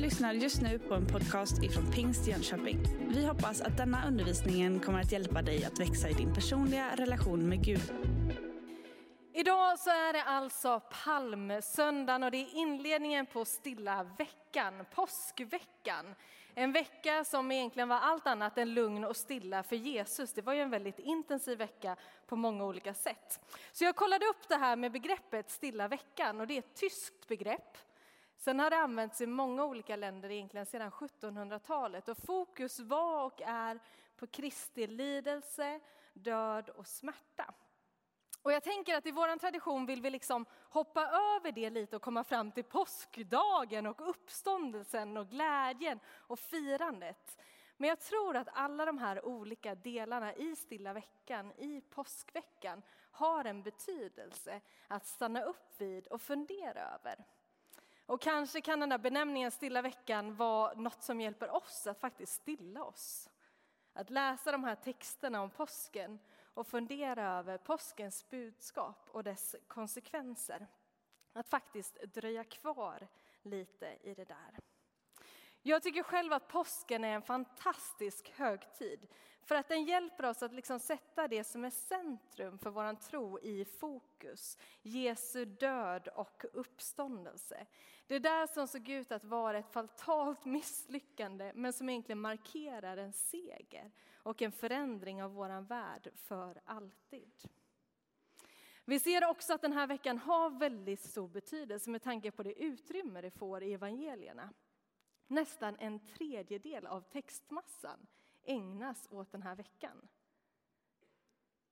lyssnar 0.00 0.32
just 0.32 0.62
nu 0.62 0.78
på 0.78 0.94
en 0.94 1.06
podcast 1.06 1.62
ifrån 1.62 1.92
Pingst 1.92 2.26
Jönköping. 2.26 2.78
Vi 3.08 3.26
hoppas 3.26 3.60
att 3.60 3.76
denna 3.76 4.06
undervisning 4.06 4.80
kommer 4.80 5.00
att 5.00 5.12
hjälpa 5.12 5.42
dig 5.42 5.64
att 5.64 5.80
växa 5.80 6.08
i 6.08 6.12
din 6.12 6.34
personliga 6.34 6.96
relation 6.96 7.48
med 7.48 7.64
Gud. 7.64 7.92
Idag 9.34 9.78
så 9.78 9.90
är 9.90 10.12
det 10.12 10.22
alltså 10.22 10.80
palmsöndagen 11.04 12.22
och 12.22 12.30
det 12.30 12.36
är 12.36 12.54
inledningen 12.54 13.26
på 13.26 13.44
stilla 13.44 14.06
veckan, 14.18 14.84
påskveckan. 14.94 16.14
En 16.54 16.72
vecka 16.72 17.24
som 17.24 17.52
egentligen 17.52 17.88
var 17.88 17.98
allt 17.98 18.26
annat 18.26 18.58
än 18.58 18.74
lugn 18.74 19.04
och 19.04 19.16
stilla 19.16 19.62
för 19.62 19.76
Jesus. 19.76 20.32
Det 20.32 20.42
var 20.42 20.52
ju 20.52 20.60
en 20.60 20.70
väldigt 20.70 20.98
intensiv 20.98 21.58
vecka 21.58 21.96
på 22.26 22.36
många 22.36 22.64
olika 22.64 22.94
sätt. 22.94 23.40
Så 23.72 23.84
jag 23.84 23.96
kollade 23.96 24.26
upp 24.26 24.48
det 24.48 24.56
här 24.56 24.76
med 24.76 24.92
begreppet 24.92 25.50
stilla 25.50 25.88
veckan 25.88 26.40
och 26.40 26.46
det 26.46 26.54
är 26.54 26.58
ett 26.58 26.74
tyskt 26.74 27.28
begrepp. 27.28 27.89
Sen 28.40 28.60
har 28.60 28.70
det 28.70 28.76
använts 28.76 29.20
i 29.20 29.26
många 29.26 29.64
olika 29.64 29.96
länder 29.96 30.30
egentligen 30.30 30.66
sedan 30.66 30.90
1700-talet 30.90 32.08
och 32.08 32.18
fokus 32.18 32.80
var 32.80 33.24
och 33.24 33.42
är 33.42 33.80
på 34.16 34.26
Kristi 34.26 34.86
lidelse, 34.86 35.80
död 36.12 36.68
och 36.68 36.86
smärta. 36.86 37.54
Och 38.42 38.52
jag 38.52 38.62
tänker 38.62 38.96
att 38.96 39.06
i 39.06 39.10
vår 39.10 39.38
tradition 39.38 39.86
vill 39.86 40.02
vi 40.02 40.10
liksom 40.10 40.46
hoppa 40.70 41.00
över 41.00 41.52
det 41.52 41.70
lite 41.70 41.96
och 41.96 42.02
komma 42.02 42.24
fram 42.24 42.52
till 42.52 42.64
påskdagen 42.64 43.86
och 43.86 44.08
uppståndelsen 44.08 45.16
och 45.16 45.28
glädjen 45.28 46.00
och 46.08 46.38
firandet. 46.38 47.38
Men 47.76 47.88
jag 47.88 48.00
tror 48.00 48.36
att 48.36 48.48
alla 48.52 48.84
de 48.84 48.98
här 48.98 49.24
olika 49.24 49.74
delarna 49.74 50.34
i 50.34 50.56
stilla 50.56 50.92
veckan, 50.92 51.52
i 51.52 51.80
påskveckan, 51.80 52.82
har 53.10 53.44
en 53.44 53.62
betydelse 53.62 54.60
att 54.88 55.06
stanna 55.06 55.42
upp 55.42 55.80
vid 55.80 56.06
och 56.06 56.22
fundera 56.22 56.94
över. 56.94 57.24
Och 58.10 58.20
kanske 58.20 58.60
kan 58.60 58.80
den 58.80 58.88
där 58.88 58.98
benämningen 58.98 59.50
stilla 59.50 59.82
veckan 59.82 60.34
vara 60.34 60.74
något 60.74 61.02
som 61.02 61.20
hjälper 61.20 61.50
oss 61.50 61.86
att 61.86 62.00
faktiskt 62.00 62.32
stilla 62.32 62.84
oss. 62.84 63.30
Att 63.92 64.10
läsa 64.10 64.52
de 64.52 64.64
här 64.64 64.74
texterna 64.74 65.42
om 65.42 65.50
påsken 65.50 66.18
och 66.42 66.66
fundera 66.66 67.38
över 67.38 67.58
påskens 67.58 68.28
budskap 68.30 69.08
och 69.10 69.24
dess 69.24 69.56
konsekvenser. 69.66 70.66
Att 71.32 71.48
faktiskt 71.48 72.02
dröja 72.02 72.44
kvar 72.44 73.08
lite 73.42 73.98
i 74.02 74.14
det 74.14 74.24
där. 74.24 74.69
Jag 75.62 75.82
tycker 75.82 76.02
själv 76.02 76.32
att 76.32 76.48
påsken 76.48 77.04
är 77.04 77.14
en 77.14 77.22
fantastisk 77.22 78.32
högtid 78.36 79.06
för 79.42 79.54
att 79.54 79.68
den 79.68 79.84
hjälper 79.84 80.24
oss 80.24 80.42
att 80.42 80.52
liksom 80.52 80.80
sätta 80.80 81.28
det 81.28 81.44
som 81.44 81.64
är 81.64 81.70
centrum 81.70 82.58
för 82.58 82.70
vår 82.70 82.94
tro 82.94 83.38
i 83.40 83.64
fokus. 83.64 84.58
Jesu 84.82 85.44
död 85.44 86.08
och 86.08 86.44
uppståndelse. 86.52 87.66
Det 88.06 88.14
är 88.14 88.20
där 88.20 88.46
som 88.46 88.68
såg 88.68 88.88
ut 88.88 89.12
att 89.12 89.24
vara 89.24 89.58
ett 89.58 89.72
fatalt 89.72 90.44
misslyckande 90.44 91.52
men 91.54 91.72
som 91.72 91.88
egentligen 91.88 92.20
markerar 92.20 92.96
en 92.96 93.12
seger 93.12 93.90
och 94.14 94.42
en 94.42 94.52
förändring 94.52 95.22
av 95.22 95.32
vår 95.32 95.60
värld 95.60 96.10
för 96.14 96.60
alltid. 96.64 97.32
Vi 98.84 99.00
ser 99.00 99.24
också 99.24 99.54
att 99.54 99.62
den 99.62 99.72
här 99.72 99.86
veckan 99.86 100.18
har 100.18 100.50
väldigt 100.50 101.00
stor 101.00 101.28
betydelse 101.28 101.90
med 101.90 102.02
tanke 102.02 102.30
på 102.30 102.42
det 102.42 102.62
utrymme 102.62 103.20
det 103.20 103.30
får 103.30 103.62
i 103.62 103.72
evangelierna. 103.72 104.52
Nästan 105.30 105.76
en 105.78 105.98
tredjedel 105.98 106.86
av 106.86 107.00
textmassan 107.00 108.06
ägnas 108.42 109.08
åt 109.10 109.32
den 109.32 109.42
här 109.42 109.54
veckan. 109.54 110.08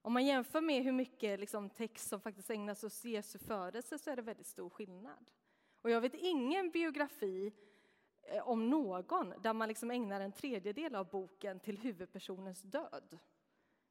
Om 0.02 0.12
man 0.12 0.26
jämför 0.26 0.60
med 0.60 0.82
hur 0.82 0.92
mycket 0.92 1.40
liksom 1.40 1.70
text 1.70 2.08
som 2.08 2.20
faktiskt 2.20 2.50
ägnas 2.50 2.84
åt 2.84 3.04
Jesu 3.04 3.38
födelse 3.38 3.98
så 3.98 4.10
är 4.10 4.16
det 4.16 4.22
väldigt 4.22 4.46
stor 4.46 4.70
skillnad. 4.70 5.30
Och 5.82 5.90
jag 5.90 6.00
vet 6.00 6.14
ingen 6.14 6.70
biografi 6.70 7.52
eh, 8.22 8.48
om 8.48 8.70
någon 8.70 9.34
där 9.42 9.52
man 9.52 9.68
liksom 9.68 9.90
ägnar 9.90 10.20
en 10.20 10.32
tredjedel 10.32 10.94
av 10.94 11.10
boken 11.10 11.60
till 11.60 11.78
huvudpersonens 11.78 12.62
död. 12.62 13.18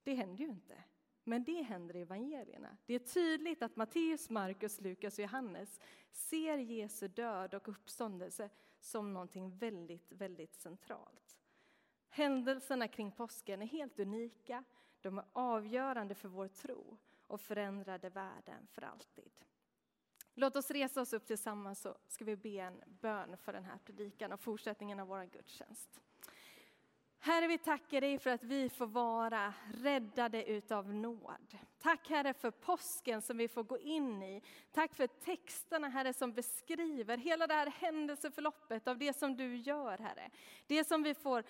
Det 0.04 0.14
händer 0.14 0.44
ju 0.44 0.50
inte. 0.50 0.84
Men 1.24 1.44
det 1.44 1.62
händer 1.62 1.96
i 1.96 2.02
evangelierna. 2.02 2.78
Det 2.86 2.94
är 2.94 3.00
tydligt 3.00 3.62
att 3.62 3.76
Matteus, 3.76 4.30
Markus, 4.30 4.82
Lukas 4.82 5.18
och 5.18 5.24
Johannes 5.24 5.80
ser 6.12 6.58
Jesu 6.58 7.08
död 7.08 7.54
och 7.54 7.70
uppståndelse 7.70 8.50
som 8.88 9.14
någonting 9.14 9.58
väldigt, 9.58 10.12
väldigt 10.12 10.56
centralt. 10.56 11.38
Händelserna 12.10 12.88
kring 12.88 13.12
påsken 13.12 13.62
är 13.62 13.66
helt 13.66 14.00
unika, 14.00 14.64
de 15.02 15.18
är 15.18 15.26
avgörande 15.34 16.16
för 16.16 16.30
vår 16.30 16.48
tro 16.48 16.98
och 17.28 17.42
förändrade 17.42 18.10
världen 18.10 18.68
för 18.68 18.82
alltid. 18.82 19.32
Låt 20.34 20.56
oss 20.56 20.72
resa 20.72 21.02
oss 21.02 21.14
upp 21.14 21.26
tillsammans 21.26 21.82
så 21.82 21.98
ska 22.08 22.26
vi 22.26 22.36
be 22.36 22.50
en 22.50 22.84
bön 22.86 23.38
för 23.38 23.54
den 23.54 23.66
här 23.66 23.78
predikan 23.86 24.32
och 24.32 24.40
fortsättningen 24.40 25.00
av 25.00 25.08
vår 25.08 25.24
gudstjänst. 25.24 26.02
Herre, 27.28 27.48
vi 27.48 27.58
tackar 27.58 28.02
dig 28.02 28.20
för 28.20 28.30
att 28.30 28.44
vi 28.44 28.70
får 28.70 28.88
vara 28.88 29.54
räddade 29.74 30.50
utav 30.50 30.94
nåd. 30.94 31.58
Tack 31.80 32.10
Herre 32.10 32.34
för 32.34 32.52
påsken 32.52 33.22
som 33.22 33.38
vi 33.38 33.48
får 33.48 33.64
gå 33.64 33.78
in 33.80 34.24
i. 34.24 34.42
Tack 34.72 34.96
för 34.96 35.08
texterna 35.08 35.90
Herre 35.90 36.14
som 36.14 36.34
beskriver 36.34 37.18
hela 37.18 37.48
det 37.48 37.54
här 37.54 37.68
händelseförloppet 37.68 38.88
av 38.88 38.98
det 38.98 39.18
som 39.18 39.36
du 39.36 39.56
gör 39.58 39.98
Herre. 39.98 40.30
Det 40.68 40.84
som 40.84 41.04
vi 41.04 41.14
får 41.14 41.44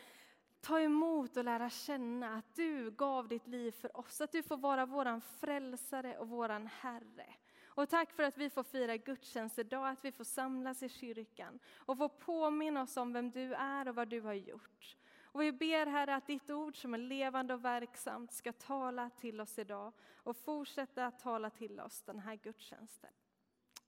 ta 0.62 0.80
emot 0.80 1.38
och 1.38 1.44
lära 1.44 1.70
känna 1.70 2.36
att 2.38 2.56
du 2.56 2.92
gav 2.92 3.28
ditt 3.28 3.48
liv 3.48 3.72
för 3.72 3.98
oss, 3.98 4.22
att 4.22 4.32
du 4.32 4.44
får 4.44 4.58
vara 4.58 4.86
våran 4.86 5.22
frälsare 5.22 6.18
och 6.18 6.30
våran 6.30 6.68
Herre. 6.68 7.36
Och 7.66 7.90
tack 7.90 8.12
för 8.12 8.24
att 8.24 8.38
vi 8.38 8.50
får 8.50 8.64
fira 8.64 8.98
gudstjänst 8.98 9.60
idag, 9.60 9.88
att 9.88 10.06
vi 10.06 10.12
får 10.12 10.24
samlas 10.24 10.84
i 10.84 10.90
kyrkan 10.90 11.60
och 11.76 11.98
få 11.98 12.10
påminna 12.10 12.82
oss 12.82 12.98
om 12.98 13.14
vem 13.14 13.32
du 13.32 13.54
är 13.54 13.88
och 13.88 13.96
vad 13.96 14.08
du 14.08 14.22
har 14.22 14.34
gjort. 14.34 14.98
Och 15.38 15.44
vi 15.44 15.52
ber 15.52 15.86
Herre 15.86 16.16
att 16.16 16.28
ditt 16.28 16.50
ord 16.50 16.82
som 16.82 16.94
är 16.94 16.98
levande 16.98 17.54
och 17.54 17.66
verksamt 17.66 18.32
ska 18.32 18.54
tala 18.54 19.10
till 19.10 19.42
oss 19.42 19.60
idag 19.60 19.94
och 20.16 20.38
fortsätta 20.38 21.06
att 21.06 21.20
tala 21.20 21.50
till 21.50 21.80
oss 21.80 22.02
den 22.02 22.20
här 22.20 22.36
gudstjänsten. 22.36 23.10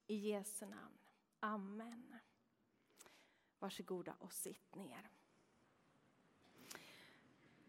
I 0.08 0.16
Jesu 0.16 0.66
namn. 0.66 0.98
Amen. 1.40 2.16
Varsågoda 3.60 4.16
och 4.20 4.34
sitt 4.34 4.76
ner. 4.76 5.10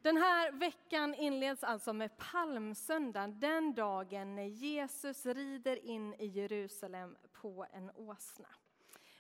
Den 0.02 0.16
här 0.16 0.52
veckan 0.52 1.14
inleds 1.14 1.64
alltså 1.64 1.92
med 1.92 2.16
palmsöndagen, 2.16 3.40
den 3.40 3.74
dagen 3.74 4.34
när 4.34 4.46
Jesus 4.46 5.26
rider 5.26 5.76
in 5.76 6.14
i 6.14 6.26
Jerusalem 6.26 7.16
på 7.32 7.66
en 7.72 7.90
åsna. 7.90 8.48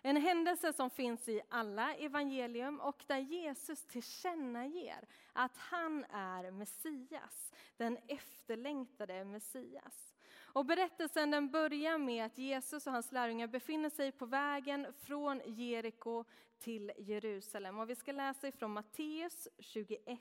En 0.02 0.16
händelse 0.16 0.72
som 0.72 0.90
finns 0.90 1.28
i 1.28 1.40
alla 1.48 1.94
evangelium 1.94 2.80
och 2.80 3.04
där 3.06 3.18
Jesus 3.18 3.86
tillkännager 3.86 5.08
att 5.32 5.56
han 5.56 6.04
är 6.10 6.50
Messias, 6.50 7.52
den 7.76 7.98
efterlängtade 8.08 9.24
Messias. 9.24 10.14
Och 10.52 10.66
berättelsen 10.66 11.30
den 11.30 11.50
börjar 11.50 11.98
med 11.98 12.26
att 12.26 12.38
Jesus 12.38 12.86
och 12.86 12.92
hans 12.92 13.12
lärjungar 13.12 13.46
befinner 13.46 13.90
sig 13.90 14.12
på 14.12 14.26
vägen 14.26 14.86
från 15.00 15.40
Jeriko 15.44 16.24
till 16.58 16.92
Jerusalem. 16.98 17.78
Och 17.78 17.90
vi 17.90 17.94
ska 17.94 18.12
läsa 18.12 18.48
ifrån 18.48 18.70
Matteus 18.70 19.48
21, 19.58 20.20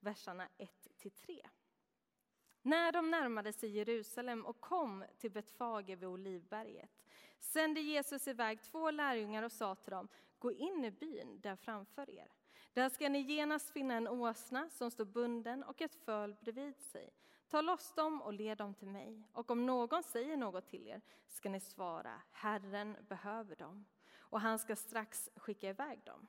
verserna 0.00 0.48
1-3. 1.02 1.46
När 2.62 2.92
de 2.92 3.10
närmade 3.10 3.52
sig 3.52 3.70
Jerusalem 3.70 4.46
och 4.46 4.60
kom 4.60 5.04
till 5.18 5.30
Betfage 5.30 5.88
vid 5.88 6.04
Olivberget 6.04 6.90
sände 7.40 7.80
Jesus 7.80 8.28
iväg 8.28 8.62
två 8.62 8.90
lärjungar 8.90 9.42
och 9.42 9.52
sa 9.52 9.74
till 9.74 9.90
dem, 9.90 10.08
gå 10.38 10.52
in 10.52 10.84
i 10.84 10.90
byn 10.90 11.40
där 11.40 11.56
framför 11.56 12.10
er. 12.10 12.28
Där 12.72 12.88
ska 12.88 13.08
ni 13.08 13.18
genast 13.18 13.70
finna 13.70 13.94
en 13.94 14.08
åsna 14.08 14.70
som 14.70 14.90
står 14.90 15.04
bunden 15.04 15.64
och 15.64 15.80
ett 15.80 15.94
föl 15.94 16.36
bredvid 16.40 16.80
sig. 16.80 17.10
Ta 17.48 17.60
loss 17.60 17.92
dem 17.92 18.22
och 18.22 18.32
led 18.32 18.58
dem 18.58 18.74
till 18.74 18.88
mig. 18.88 19.22
Och 19.32 19.50
om 19.50 19.66
någon 19.66 20.02
säger 20.02 20.36
något 20.36 20.68
till 20.68 20.86
er 20.86 21.00
ska 21.28 21.48
ni 21.48 21.60
svara, 21.60 22.22
Herren 22.32 22.96
behöver 23.08 23.56
dem, 23.56 23.86
och 24.18 24.40
han 24.40 24.58
ska 24.58 24.76
strax 24.76 25.30
skicka 25.36 25.68
iväg 25.68 26.00
dem. 26.04 26.26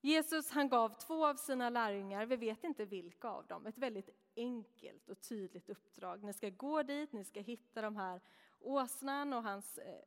Jesus 0.00 0.50
han 0.50 0.68
gav 0.68 0.98
två 0.98 1.26
av 1.26 1.34
sina 1.34 1.70
lärjungar, 1.70 2.26
vi 2.26 2.36
vet 2.36 2.64
inte 2.64 2.84
vilka 2.84 3.28
av 3.28 3.46
dem, 3.46 3.66
ett 3.66 3.78
väldigt 3.78 4.10
enkelt 4.36 5.08
och 5.08 5.20
tydligt 5.20 5.70
uppdrag. 5.70 6.24
Ni 6.24 6.32
ska 6.32 6.50
gå 6.50 6.82
dit, 6.82 7.12
ni 7.12 7.24
ska 7.24 7.40
hitta 7.40 7.82
de 7.82 7.96
här 7.96 8.20
åsnan 8.60 9.32
och 9.32 9.42
hans, 9.42 9.78
eh, 9.78 10.00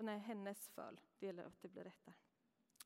nej, 0.00 0.18
hennes 0.18 0.68
föl. 0.68 1.00
Det, 1.18 1.26
gäller 1.26 1.44
att 1.44 1.62
det 1.62 1.68
blir 1.68 1.84
rätt 1.84 2.04
där. 2.04 2.14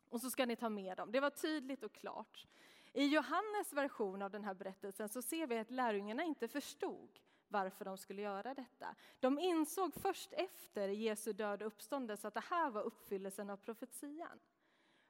Och 0.09 0.21
så 0.21 0.31
ska 0.31 0.47
ni 0.47 0.57
ta 0.57 0.69
med 0.69 0.97
dem. 0.97 1.13
Det 1.13 1.21
var 1.21 1.31
tydligt 1.31 1.85
och 1.85 1.93
klart. 1.93 2.47
I 2.93 3.07
Johannes 3.07 3.73
version 3.73 4.23
av 4.23 4.31
den 4.31 4.45
här 4.45 4.55
berättelsen 4.55 5.09
så 5.09 5.23
ser 5.23 5.47
vi 5.47 5.59
att 5.59 5.71
lärjungarna 5.71 6.25
inte 6.25 6.49
förstod 6.49 7.21
varför 7.49 7.85
de 7.85 7.99
skulle 7.99 8.23
göra 8.23 8.55
detta. 8.55 8.95
De 9.21 9.39
insåg 9.39 9.95
först 9.95 10.33
efter 10.33 10.89
Jesu 10.89 11.33
död 11.33 11.63
och 11.63 11.67
uppståndelse 11.67 12.29
att 12.29 12.35
det 12.35 12.45
här 12.51 12.71
var 12.71 12.83
uppfyllelsen 12.83 13.51
av 13.51 13.57
profetian. 13.57 14.41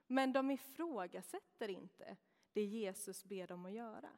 Men 0.06 0.32
de 0.32 0.50
ifrågasätter 0.50 1.68
inte 1.68 2.16
det 2.52 2.62
Jesus 2.62 3.24
ber 3.24 3.46
dem 3.46 3.66
att 3.66 3.72
göra. 3.72 4.10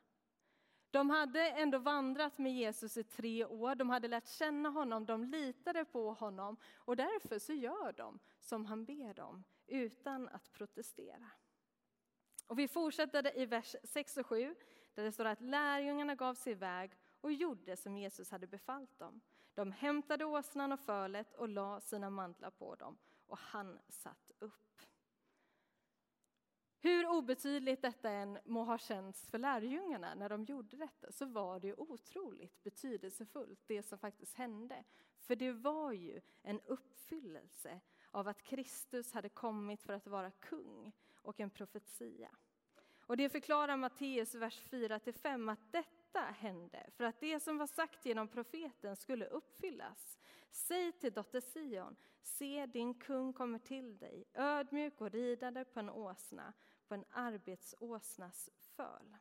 De 0.91 1.11
hade 1.11 1.51
ändå 1.51 1.79
vandrat 1.79 2.39
med 2.39 2.53
Jesus 2.53 2.97
i 2.97 3.05
tre 3.05 3.45
år, 3.45 3.75
de 3.75 3.91
hade 3.91 4.09
lärt 4.09 4.29
känna 4.29 4.69
honom, 4.69 5.07
de 5.07 5.25
litade 5.25 5.85
på 5.85 6.13
honom 6.13 6.57
och 6.77 6.97
därför 6.97 7.39
så 7.39 7.53
gör 7.53 7.93
de 7.93 8.19
som 8.41 8.67
han 8.67 8.85
ber 8.85 9.15
dem 9.15 9.45
utan 9.67 10.29
att 10.29 10.53
protestera. 10.53 11.31
Och 12.47 12.59
vi 12.59 12.69
fortsätter 12.69 13.39
i 13.39 13.47
vers 13.47 13.77
6 13.85 14.17
och 14.17 14.27
7 14.27 14.55
där 14.95 15.05
det 15.05 15.13
står 15.13 15.25
att 15.25 15.41
lärjungarna 15.41 16.15
gav 16.15 16.35
sig 16.35 16.53
iväg 16.53 16.93
och 17.21 17.33
gjorde 17.33 17.77
som 17.77 17.97
Jesus 17.97 18.31
hade 18.31 18.47
befallt 18.47 18.99
dem. 18.99 19.21
De 19.55 19.73
hämtade 19.73 20.25
åsnan 20.25 20.73
och 20.73 20.81
fölet 20.81 21.35
och 21.35 21.49
la 21.49 21.81
sina 21.81 22.11
mantlar 22.11 22.51
på 22.51 22.75
dem 22.75 22.99
och 23.27 23.39
han 23.39 23.79
satt 23.89 24.31
upp. 24.39 24.81
Hur 26.81 27.09
obetydligt 27.09 27.83
detta 27.83 28.11
än 28.11 28.39
må 28.45 28.65
ha 28.65 28.79
känts 28.79 29.27
för 29.27 29.39
lärjungarna 29.39 30.15
när 30.15 30.29
de 30.29 30.45
gjorde 30.45 30.77
detta 30.77 31.13
så 31.13 31.27
var 31.27 31.61
det 31.61 31.75
otroligt 31.75 32.63
betydelsefullt 32.63 33.61
det 33.67 33.83
som 33.83 33.99
faktiskt 33.99 34.35
hände. 34.35 34.85
För 35.19 35.37
det 35.37 35.53
var 35.53 35.93
ju 35.93 36.21
en 36.43 36.61
uppfyllelse 36.61 37.81
av 38.11 38.29
att 38.29 38.43
Kristus 38.43 39.13
hade 39.13 39.29
kommit 39.29 39.83
för 39.83 39.93
att 39.93 40.07
vara 40.07 40.31
kung 40.31 40.93
och 41.15 41.41
en 41.41 41.51
profetia. 41.51 42.31
Och 43.01 43.17
det 43.17 43.29
förklarar 43.29 43.77
Matteus 43.77 44.35
vers 44.35 44.63
4-5 44.71 45.53
att 45.53 45.73
detta 45.73 45.98
detta 46.13 46.21
hände 46.21 46.91
för 46.97 47.05
att 47.05 47.21
det 47.21 47.41
som 47.41 47.59
var 47.59 47.67
sagt 47.67 48.07
genom 48.07 48.29
profeten 48.29 48.97
skulle 48.97 49.27
uppfyllas. 49.27 50.19
Säg 50.51 50.93
till 50.93 51.13
dotter 51.13 51.41
Sion, 51.41 51.97
se 52.23 52.67
din 52.67 52.95
kung 52.95 53.33
kommer 53.33 53.59
till 53.59 53.99
dig, 53.99 54.25
ödmjuk 54.35 55.01
och 55.01 55.11
ridande 55.11 55.65
på 55.65 55.81
en 55.81 55.91
åsna, 55.91 56.53
på 56.89 56.95
en 56.95 57.05
arbetsåsnas 57.11 58.51
föl. 58.77 59.17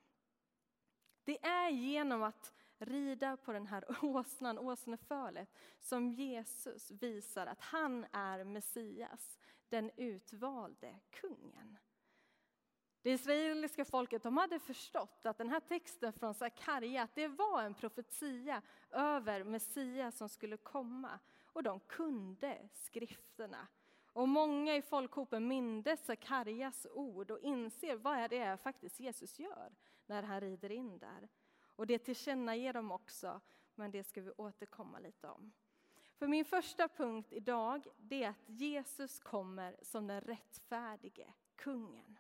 Det 1.24 1.46
är 1.46 1.70
genom 1.70 2.24
att 2.24 2.54
rida 2.78 3.38
på 3.38 3.54
den 3.54 3.68
här 3.68 3.86
åsnan, 4.06 4.60
åsnefölet, 4.60 5.50
som 5.80 6.12
Jesus 6.12 6.92
visar 6.92 7.48
att 7.48 7.62
han 7.62 8.06
är 8.12 8.44
Messias, 8.44 9.40
den 9.70 9.92
utvalde 9.98 11.00
kungen. 11.10 11.78
Det 13.02 13.12
israeliska 13.12 13.86
folket 13.86 14.24
de 14.24 14.38
hade 14.38 14.60
förstått 14.60 15.26
att 15.26 15.38
den 15.38 15.50
här 15.50 15.60
texten 15.60 16.14
från 16.14 16.34
Sakarja, 16.34 17.04
att 17.04 17.16
det 17.16 17.28
var 17.28 17.62
en 17.62 17.74
profetia 17.74 18.62
över 18.92 19.44
Messias 19.44 20.18
som 20.18 20.30
skulle 20.30 20.58
komma. 20.58 21.20
Och 21.46 21.64
de 21.64 21.80
kunde 21.80 22.70
skrifterna. 22.74 23.68
Och 24.14 24.28
många 24.28 24.76
i 24.76 24.82
folkhopen 24.82 25.48
mindes 25.48 26.06
Sakarjas 26.06 26.88
ord 26.92 27.32
och 27.32 27.40
inser 27.40 27.96
vad 27.96 28.30
det 28.30 28.38
är 28.38 28.58
faktiskt 28.58 29.00
Jesus 29.00 29.40
gör 29.40 29.76
när 30.06 30.24
han 30.24 30.42
rider 30.42 30.72
in 30.72 31.00
där. 31.00 31.30
Och 31.76 31.88
det 31.88 32.00
tillkännager 32.00 32.74
de 32.74 32.92
också, 32.92 33.42
men 33.76 33.92
det 33.92 34.04
ska 34.04 34.22
vi 34.22 34.32
återkomma 34.32 35.00
lite 35.00 35.28
om. 35.28 35.52
För 36.18 36.28
min 36.28 36.46
första 36.46 36.88
punkt 36.88 37.28
idag, 37.32 37.88
det 37.98 38.24
är 38.24 38.30
att 38.30 38.50
Jesus 38.50 39.20
kommer 39.20 39.76
som 39.82 40.08
den 40.08 40.22
rättfärdige 40.22 41.34
kungen. 41.56 42.18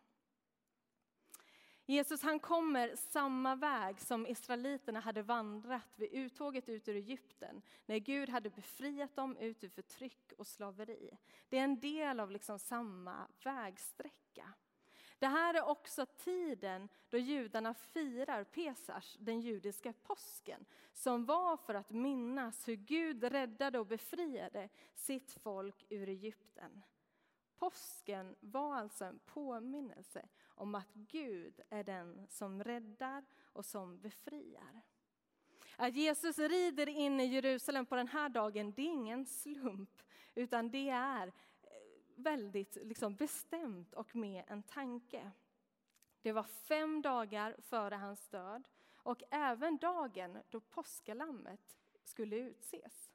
Jesus 1.89 2.21
han 2.23 2.39
kommer 2.39 2.95
samma 2.95 3.55
väg 3.55 4.01
som 4.01 4.27
israeliterna 4.27 4.99
hade 4.99 5.21
vandrat 5.21 5.99
vid 5.99 6.13
uttåget 6.13 6.69
ut 6.69 6.87
ur 6.87 6.95
Egypten, 6.95 7.61
när 7.85 7.97
Gud 7.97 8.29
hade 8.29 8.49
befriat 8.49 9.15
dem 9.15 9.37
ut 9.37 9.63
ur 9.63 9.69
förtryck 9.69 10.33
och 10.37 10.47
slaveri. 10.47 11.17
Det 11.49 11.57
är 11.57 11.63
en 11.63 11.79
del 11.79 12.19
av 12.19 12.31
liksom 12.31 12.59
samma 12.59 13.27
vägsträcka. 13.43 14.53
Det 15.19 15.27
här 15.27 15.53
är 15.53 15.69
också 15.69 16.05
tiden 16.05 16.89
då 17.09 17.17
judarna 17.17 17.73
firar 17.73 18.43
Pesach, 18.43 19.17
den 19.19 19.41
judiska 19.41 19.93
påsken, 19.93 20.65
som 20.93 21.25
var 21.25 21.57
för 21.57 21.73
att 21.73 21.91
minnas 21.91 22.67
hur 22.67 22.75
Gud 22.75 23.23
räddade 23.23 23.79
och 23.79 23.87
befriade 23.87 24.69
sitt 24.95 25.31
folk 25.31 25.85
ur 25.89 26.09
Egypten. 26.09 26.83
Påsken 27.57 28.35
var 28.39 28.75
alltså 28.75 29.05
en 29.05 29.19
påminnelse 29.19 30.27
om 30.57 30.75
att 30.75 30.93
Gud 30.93 31.61
är 31.69 31.83
den 31.83 32.27
som 32.29 32.63
räddar 32.63 33.25
och 33.53 33.65
som 33.65 33.99
befriar. 33.99 34.81
Att 35.75 35.95
Jesus 35.95 36.39
rider 36.39 36.89
in 36.89 37.19
i 37.19 37.25
Jerusalem 37.25 37.85
på 37.85 37.95
den 37.95 38.07
här 38.07 38.29
dagen, 38.29 38.71
det 38.71 38.81
är 38.81 38.89
ingen 38.91 39.25
slump, 39.25 40.01
utan 40.35 40.69
det 40.69 40.89
är 40.89 41.27
eh, 41.27 41.33
väldigt 42.15 42.75
liksom 42.75 43.15
bestämt 43.15 43.93
och 43.93 44.15
med 44.15 44.43
en 44.47 44.63
tanke. 44.63 45.31
Det 46.21 46.31
var 46.31 46.43
fem 46.43 47.01
dagar 47.01 47.55
före 47.61 47.95
hans 47.95 48.27
död 48.27 48.69
och 48.93 49.23
även 49.29 49.77
dagen 49.77 50.37
då 50.49 50.59
påskalammet 50.59 51.77
skulle 52.03 52.35
utses. 52.35 53.06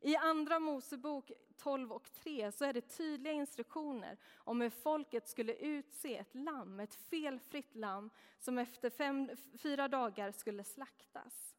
I 0.00 0.16
Andra 0.16 0.58
Mosebok 0.58 1.32
12 1.56 1.92
och 1.92 2.12
3 2.12 2.52
så 2.52 2.64
är 2.64 2.72
det 2.72 2.80
tydliga 2.80 3.32
instruktioner 3.32 4.18
om 4.36 4.60
hur 4.60 4.70
folket 4.70 5.28
skulle 5.28 5.54
utse 5.54 6.16
ett 6.16 6.34
lamm, 6.34 6.80
ett 6.80 6.94
felfritt 6.94 7.74
lamm 7.74 8.10
som 8.38 8.58
efter 8.58 8.90
fem, 8.90 9.30
fyra 9.58 9.88
dagar 9.88 10.32
skulle 10.32 10.64
slaktas. 10.64 11.56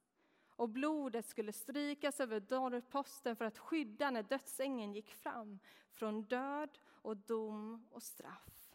Och 0.56 0.70
blodet 0.70 1.26
skulle 1.26 1.54
strykas 1.54 2.20
över 2.20 2.40
dörrposten 2.40 3.36
för 3.36 3.46
att 3.46 3.58
skydda 3.58 4.12
när 4.12 4.24
dödsängeln 4.24 4.94
gick 4.94 5.12
fram 5.12 5.60
från 5.94 6.24
död 6.24 6.80
och 6.84 7.18
dom 7.18 7.88
och 7.92 8.04
straff. 8.04 8.72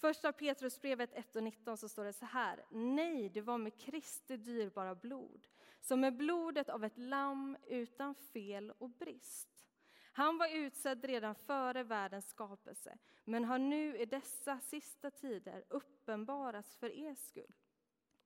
Första 0.00 0.32
Petrusbrevet 0.32 1.12
1 1.12 1.36
och 1.36 1.42
19 1.42 1.76
så 1.76 1.88
står 1.88 2.04
det 2.04 2.12
så 2.12 2.26
här. 2.26 2.64
Nej, 2.70 3.28
det 3.28 3.40
var 3.40 3.58
med 3.58 3.78
Kristi 3.78 4.36
dyrbara 4.36 4.94
blod, 4.94 5.46
som 5.80 6.04
är 6.04 6.10
blodet 6.10 6.68
av 6.68 6.84
ett 6.84 6.98
lamm 6.98 7.56
utan 7.66 8.14
fel 8.14 8.70
och 8.70 8.90
brist. 8.90 9.66
Han 10.12 10.38
var 10.38 10.48
utsedd 10.48 11.04
redan 11.04 11.34
före 11.34 11.82
världens 11.82 12.28
skapelse, 12.28 12.98
men 13.24 13.44
har 13.44 13.58
nu 13.58 13.98
i 13.98 14.06
dessa 14.06 14.60
sista 14.60 15.10
tider 15.10 15.64
uppenbarats 15.68 16.76
för 16.76 16.90
er 16.90 17.14
skull. 17.14 17.54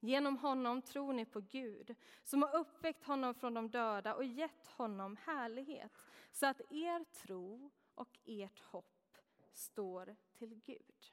Genom 0.00 0.36
honom 0.36 0.82
tror 0.82 1.12
ni 1.12 1.24
på 1.24 1.40
Gud, 1.40 1.94
som 2.24 2.42
har 2.42 2.56
uppväckt 2.56 3.04
honom 3.04 3.34
från 3.34 3.54
de 3.54 3.70
döda 3.70 4.14
och 4.14 4.24
gett 4.24 4.68
honom 4.68 5.16
härlighet, 5.16 5.92
så 6.32 6.46
att 6.46 6.60
er 6.70 7.04
tro 7.04 7.70
och 7.94 8.18
ert 8.24 8.60
hopp 8.60 9.18
står 9.52 10.16
till 10.38 10.54
Gud. 10.54 11.12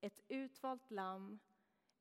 Ett 0.00 0.20
utvalt 0.28 0.90
lamm, 0.90 1.38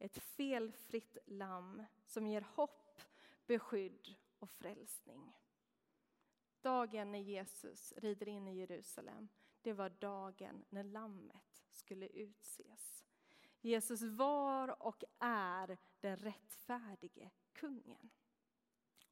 ett 0.04 0.18
felfritt 0.18 1.18
lamm 1.26 1.84
som 2.06 2.28
ger 2.28 2.42
hopp, 2.42 3.02
beskydd 3.46 4.16
och 4.40 4.50
frälsning. 4.50 5.38
Dagen 6.62 7.12
när 7.12 7.20
Jesus 7.20 7.94
rider 7.98 8.28
in 8.28 8.48
i 8.48 8.58
Jerusalem, 8.58 9.30
det 9.62 9.74
var 9.74 9.90
dagen 9.90 10.66
när 10.70 10.84
lammet 10.84 11.64
skulle 11.70 12.08
utses. 12.08 13.06
Jesus 13.62 14.02
var 14.02 14.84
och 14.84 15.04
är 15.20 15.78
den 16.00 16.18
rättfärdige 16.18 17.32
kungen. 17.54 18.10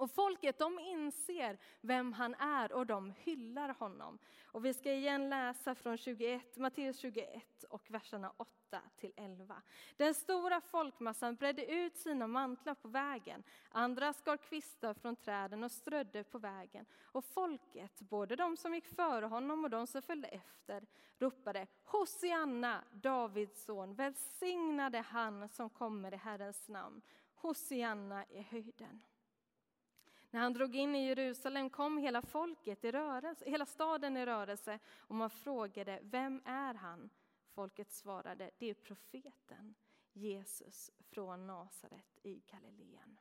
Och 0.02 0.12
folket 0.12 0.60
de 0.60 0.80
inser 0.80 1.58
vem 1.82 2.14
han 2.14 2.36
är 2.36 2.72
och 2.72 2.86
de 2.86 3.12
hyllar 3.12 3.70
honom. 3.80 4.20
Och 4.46 4.66
vi 4.66 4.74
ska 4.74 4.92
igen 4.92 5.30
läsa 5.30 5.76
från 5.76 5.98
21, 5.98 6.58
Matteus 6.58 6.98
21 6.98 7.64
och 7.70 7.92
verserna 7.92 8.34
8 8.38 8.82
till 8.98 9.14
11. 9.16 9.62
Den 9.98 10.14
stora 10.14 10.62
folkmassan 10.62 11.36
bredde 11.36 11.66
ut 11.66 11.98
sina 11.98 12.28
mantlar 12.28 12.74
på 12.74 12.88
vägen. 12.88 13.44
Andra 13.70 14.14
skar 14.14 14.38
kvistar 14.38 14.94
från 14.94 15.16
träden 15.16 15.64
och 15.64 15.72
strödde 15.72 16.24
på 16.24 16.38
vägen. 16.38 16.86
Och 17.04 17.26
folket, 17.26 18.02
både 18.02 18.36
de 18.36 18.58
som 18.58 18.74
gick 18.74 18.88
före 18.88 19.26
honom 19.26 19.64
och 19.64 19.70
de 19.70 19.88
som 19.88 20.02
följde 20.02 20.28
efter, 20.28 20.86
ropade 21.20 21.68
Hosianna, 21.84 22.84
Davids 22.92 23.66
son, 23.66 23.96
välsignade 23.96 25.00
han 25.00 25.50
som 25.50 25.70
kommer 25.70 26.14
i 26.14 26.18
Herrens 26.18 26.70
namn. 26.70 27.02
Hosianna 27.36 28.26
i 28.26 28.42
höjden. 28.42 29.02
När 30.32 30.42
han 30.42 30.54
drog 30.54 30.76
in 30.76 30.96
i 30.96 31.08
Jerusalem 31.08 31.70
kom 31.70 31.98
hela 31.98 32.22
folket 32.22 32.86
i 32.86 32.92
rörelse, 32.92 33.50
hela 33.50 33.66
staden 33.66 34.18
i 34.18 34.26
rörelse 34.26 34.80
och 34.98 35.16
man 35.16 35.30
frågade, 35.30 36.00
vem 36.04 36.42
är 36.46 36.74
han? 36.74 37.10
Folket 37.50 37.92
svarade, 37.92 38.52
det 38.58 38.70
är 38.70 38.74
profeten 38.74 39.76
Jesus 40.14 40.92
från 41.10 41.48
Nasaret 41.48 42.20
i 42.24 42.42
Galileen. 42.52 43.20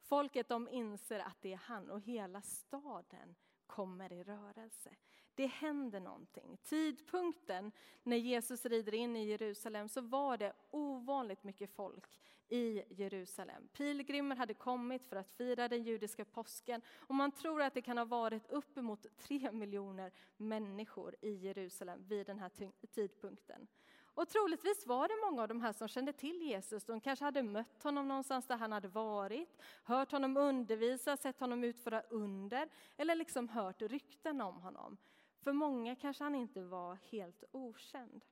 Folket 0.00 0.48
de 0.48 0.68
inser 0.68 1.20
att 1.20 1.42
det 1.42 1.52
är 1.52 1.56
han 1.56 1.90
och 1.90 2.00
hela 2.00 2.42
staden 2.42 3.34
kommer 3.66 4.12
i 4.12 4.22
rörelse. 4.24 4.96
Det 5.34 5.46
händer 5.46 6.00
någonting. 6.00 6.58
Tidpunkten 6.62 7.72
när 8.02 8.16
Jesus 8.16 8.66
rider 8.66 8.94
in 8.94 9.16
i 9.16 9.24
Jerusalem 9.24 9.88
så 9.88 10.00
var 10.00 10.36
det 10.36 10.52
ovanligt 10.70 11.44
mycket 11.44 11.70
folk 11.70 12.20
i 12.48 12.82
Jerusalem. 12.90 13.68
Pilgrimer 13.72 14.36
hade 14.36 14.54
kommit 14.54 15.04
för 15.04 15.16
att 15.16 15.30
fira 15.30 15.68
den 15.68 15.82
judiska 15.82 16.24
påsken 16.24 16.82
och 16.98 17.14
man 17.14 17.32
tror 17.32 17.62
att 17.62 17.74
det 17.74 17.82
kan 17.82 17.98
ha 17.98 18.04
varit 18.04 18.50
uppemot 18.50 19.06
tre 19.18 19.52
miljoner 19.52 20.12
människor 20.36 21.14
i 21.20 21.30
Jerusalem 21.30 22.04
vid 22.08 22.26
den 22.26 22.38
här 22.38 22.50
tidpunkten. 22.94 23.66
Och 24.14 24.28
troligtvis 24.28 24.86
var 24.86 25.08
det 25.08 25.30
många 25.30 25.42
av 25.42 25.48
de 25.48 25.60
här 25.60 25.72
som 25.72 25.88
kände 25.88 26.12
till 26.12 26.42
Jesus. 26.42 26.84
De 26.84 27.00
kanske 27.00 27.24
hade 27.24 27.42
mött 27.42 27.82
honom 27.82 28.08
någonstans 28.08 28.46
där 28.46 28.56
han 28.56 28.72
hade 28.72 28.88
varit, 28.88 29.62
hört 29.84 30.12
honom 30.12 30.36
undervisa, 30.36 31.16
sett 31.16 31.40
honom 31.40 31.64
utföra 31.64 32.00
under 32.00 32.68
eller 32.96 33.14
liksom 33.14 33.48
hört 33.48 33.82
rykten 33.82 34.40
om 34.40 34.60
honom. 34.60 34.96
För 35.40 35.52
många 35.52 35.96
kanske 35.96 36.24
han 36.24 36.34
inte 36.34 36.62
var 36.62 36.98
helt 37.10 37.44
okänd. 37.52 38.24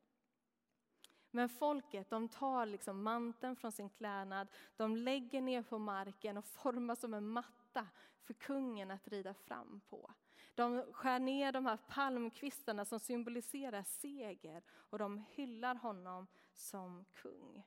Men 1.35 1.49
folket 1.49 2.11
de 2.11 2.29
tar 2.29 2.67
liksom 2.67 3.03
manteln 3.03 3.57
från 3.57 3.73
sin 3.73 3.91
klädnad, 3.91 4.49
de 4.77 4.97
lägger 4.97 5.41
ner 5.41 5.63
på 5.63 5.79
marken 5.79 6.37
och 6.37 6.45
formar 6.45 6.95
som 6.95 7.15
en 7.15 7.29
matta 7.29 7.87
för 8.23 8.35
kungen 8.35 8.91
att 8.91 9.09
rida 9.09 9.35
fram 9.35 9.81
på. 9.91 10.11
De 10.55 10.93
skär 10.93 11.19
ner 11.19 11.53
de 11.53 11.67
här 11.67 11.79
palmkvistarna 11.89 12.85
som 12.85 13.01
symboliserar 13.01 13.83
seger 13.83 14.63
och 14.71 14.99
de 14.99 15.25
hyllar 15.29 15.75
honom 15.75 16.27
som 16.53 17.05
kung. 17.13 17.63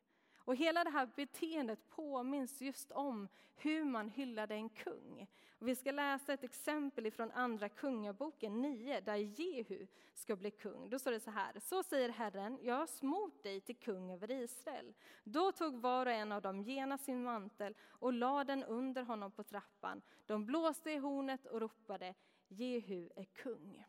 Och 0.45 0.55
hela 0.55 0.83
det 0.83 0.89
här 0.89 1.09
beteendet 1.15 1.89
påminns 1.89 2.61
just 2.61 2.91
om 2.91 3.27
hur 3.55 3.83
man 3.83 4.09
hyllade 4.09 4.55
en 4.55 4.69
kung. 4.69 5.27
Och 5.59 5.67
vi 5.67 5.75
ska 5.75 5.91
läsa 5.91 6.33
ett 6.33 6.43
exempel 6.43 7.11
från 7.11 7.31
Andra 7.31 7.69
Kungaboken 7.69 8.61
9, 8.61 9.01
där 9.01 9.15
Jehu 9.15 9.87
ska 10.13 10.35
bli 10.35 10.51
kung. 10.51 10.89
Då 10.89 10.99
står 10.99 11.11
det 11.11 11.19
så 11.19 11.31
här, 11.31 11.59
så 11.59 11.83
säger 11.83 12.09
Herren, 12.09 12.59
jag 12.61 12.75
har 12.75 12.87
smort 12.87 13.43
dig 13.43 13.61
till 13.61 13.75
kung 13.75 14.11
över 14.11 14.31
Israel. 14.31 14.93
Då 15.23 15.51
tog 15.51 15.75
var 15.75 16.05
och 16.05 16.11
en 16.11 16.31
av 16.31 16.41
dem 16.41 16.61
genast 16.61 17.05
sin 17.05 17.23
mantel 17.23 17.75
och 17.81 18.13
lade 18.13 18.43
den 18.43 18.63
under 18.63 19.03
honom 19.03 19.31
på 19.31 19.43
trappan. 19.43 20.01
De 20.25 20.45
blåste 20.45 20.91
i 20.91 20.97
hornet 20.97 21.45
och 21.45 21.61
ropade, 21.61 22.13
Jehu 22.47 23.09
är 23.15 23.25
kung. 23.25 23.85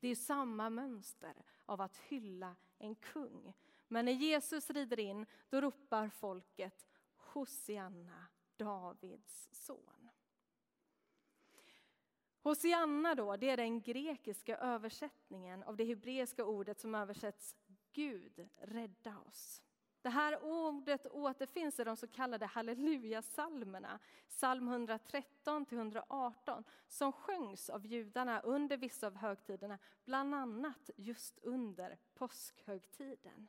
Det 0.00 0.08
är 0.08 0.14
samma 0.14 0.70
mönster 0.70 1.34
av 1.66 1.80
att 1.80 1.96
hylla 1.96 2.56
en 2.78 2.94
kung. 2.94 3.54
Men 3.88 4.04
när 4.04 4.12
Jesus 4.12 4.70
rider 4.70 5.00
in, 5.00 5.26
då 5.48 5.60
ropar 5.60 6.08
folket 6.08 6.86
Hosianna, 7.16 8.26
Davids 8.56 9.48
son. 9.52 10.10
Hosianna 12.40 13.14
då, 13.14 13.36
det 13.36 13.50
är 13.50 13.56
den 13.56 13.80
grekiska 13.82 14.56
översättningen 14.56 15.62
av 15.62 15.76
det 15.76 15.84
hebreiska 15.84 16.44
ordet 16.44 16.80
som 16.80 16.94
översätts 16.94 17.56
Gud, 17.92 18.48
rädda 18.56 19.18
oss. 19.18 19.62
Det 20.04 20.10
här 20.10 20.38
ordet 20.42 21.06
återfinns 21.06 21.80
i 21.80 21.84
de 21.84 21.96
så 21.96 22.06
kallade 22.06 22.46
hallelujasalmerna, 22.46 23.98
psalm 24.28 24.68
113 24.68 25.66
118, 25.70 26.64
som 26.88 27.12
sjöngs 27.12 27.70
av 27.70 27.86
judarna 27.86 28.40
under 28.40 28.76
vissa 28.76 29.06
av 29.06 29.16
högtiderna, 29.16 29.78
bland 30.04 30.34
annat 30.34 30.90
just 30.96 31.38
under 31.42 31.98
påskhögtiden. 32.14 33.48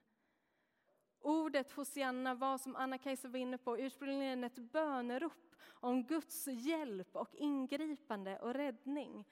Ordet 1.20 1.72
Hosianna 1.72 2.36
var, 2.36 2.58
som 2.58 2.76
Anna-Kajsa 2.76 3.28
var 3.28 3.40
inne 3.40 3.58
på, 3.58 3.80
ursprungligen 3.80 4.44
ett 4.44 4.60
bönerop 4.60 5.56
om 5.68 6.04
Guds 6.04 6.48
hjälp 6.48 7.16
och 7.16 7.36
ingripande 7.36 8.40
och 8.40 8.54
räddning, 8.54 9.26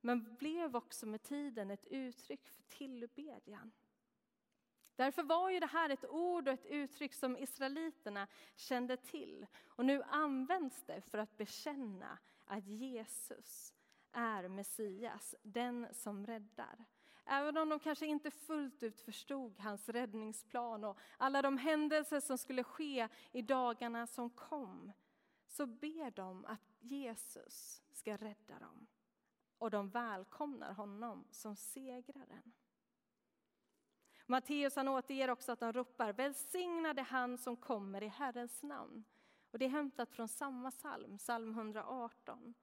men 0.00 0.36
blev 0.36 0.76
också 0.76 1.06
med 1.06 1.22
tiden 1.22 1.70
ett 1.70 1.86
uttryck 1.86 2.48
för 2.48 2.62
tillbedjan. 2.62 3.72
Därför 4.98 5.22
var 5.22 5.50
ju 5.50 5.60
det 5.60 5.66
här 5.66 5.90
ett 5.90 6.04
ord 6.04 6.48
och 6.48 6.54
ett 6.54 6.66
uttryck 6.66 7.14
som 7.14 7.36
israeliterna 7.36 8.26
kände 8.56 8.96
till. 8.96 9.46
Och 9.68 9.84
nu 9.84 10.02
används 10.02 10.82
det 10.86 11.00
för 11.00 11.18
att 11.18 11.36
bekänna 11.36 12.18
att 12.44 12.66
Jesus 12.66 13.74
är 14.12 14.48
Messias, 14.48 15.34
den 15.42 15.86
som 15.92 16.26
räddar. 16.26 16.84
Även 17.24 17.56
om 17.56 17.68
de 17.68 17.78
kanske 17.78 18.06
inte 18.06 18.30
fullt 18.30 18.82
ut 18.82 19.00
förstod 19.00 19.60
hans 19.60 19.88
räddningsplan 19.88 20.84
och 20.84 20.98
alla 21.16 21.42
de 21.42 21.58
händelser 21.58 22.20
som 22.20 22.38
skulle 22.38 22.64
ske 22.64 23.08
i 23.32 23.42
dagarna 23.42 24.06
som 24.06 24.30
kom, 24.30 24.92
så 25.46 25.66
ber 25.66 26.10
de 26.10 26.44
att 26.44 26.74
Jesus 26.78 27.82
ska 27.92 28.16
rädda 28.16 28.58
dem. 28.58 28.86
Och 29.58 29.70
de 29.70 29.90
välkomnar 29.90 30.72
honom 30.72 31.24
som 31.30 31.56
segraren. 31.56 32.52
Matteus 34.30 34.76
han 34.76 34.88
återger 34.88 35.30
också 35.30 35.52
att 35.52 35.60
de 35.60 35.72
ropar 35.72 36.12
välsignade 36.12 37.02
han 37.02 37.38
som 37.38 37.56
kommer 37.56 38.02
i 38.02 38.08
Herrens 38.08 38.62
namn. 38.62 39.04
Och 39.50 39.58
det 39.58 39.64
är 39.64 39.68
hämtat 39.68 40.10
från 40.10 40.28
samma 40.28 40.70
psalm, 40.70 41.18
psalm 41.18 41.50
118 41.50 42.54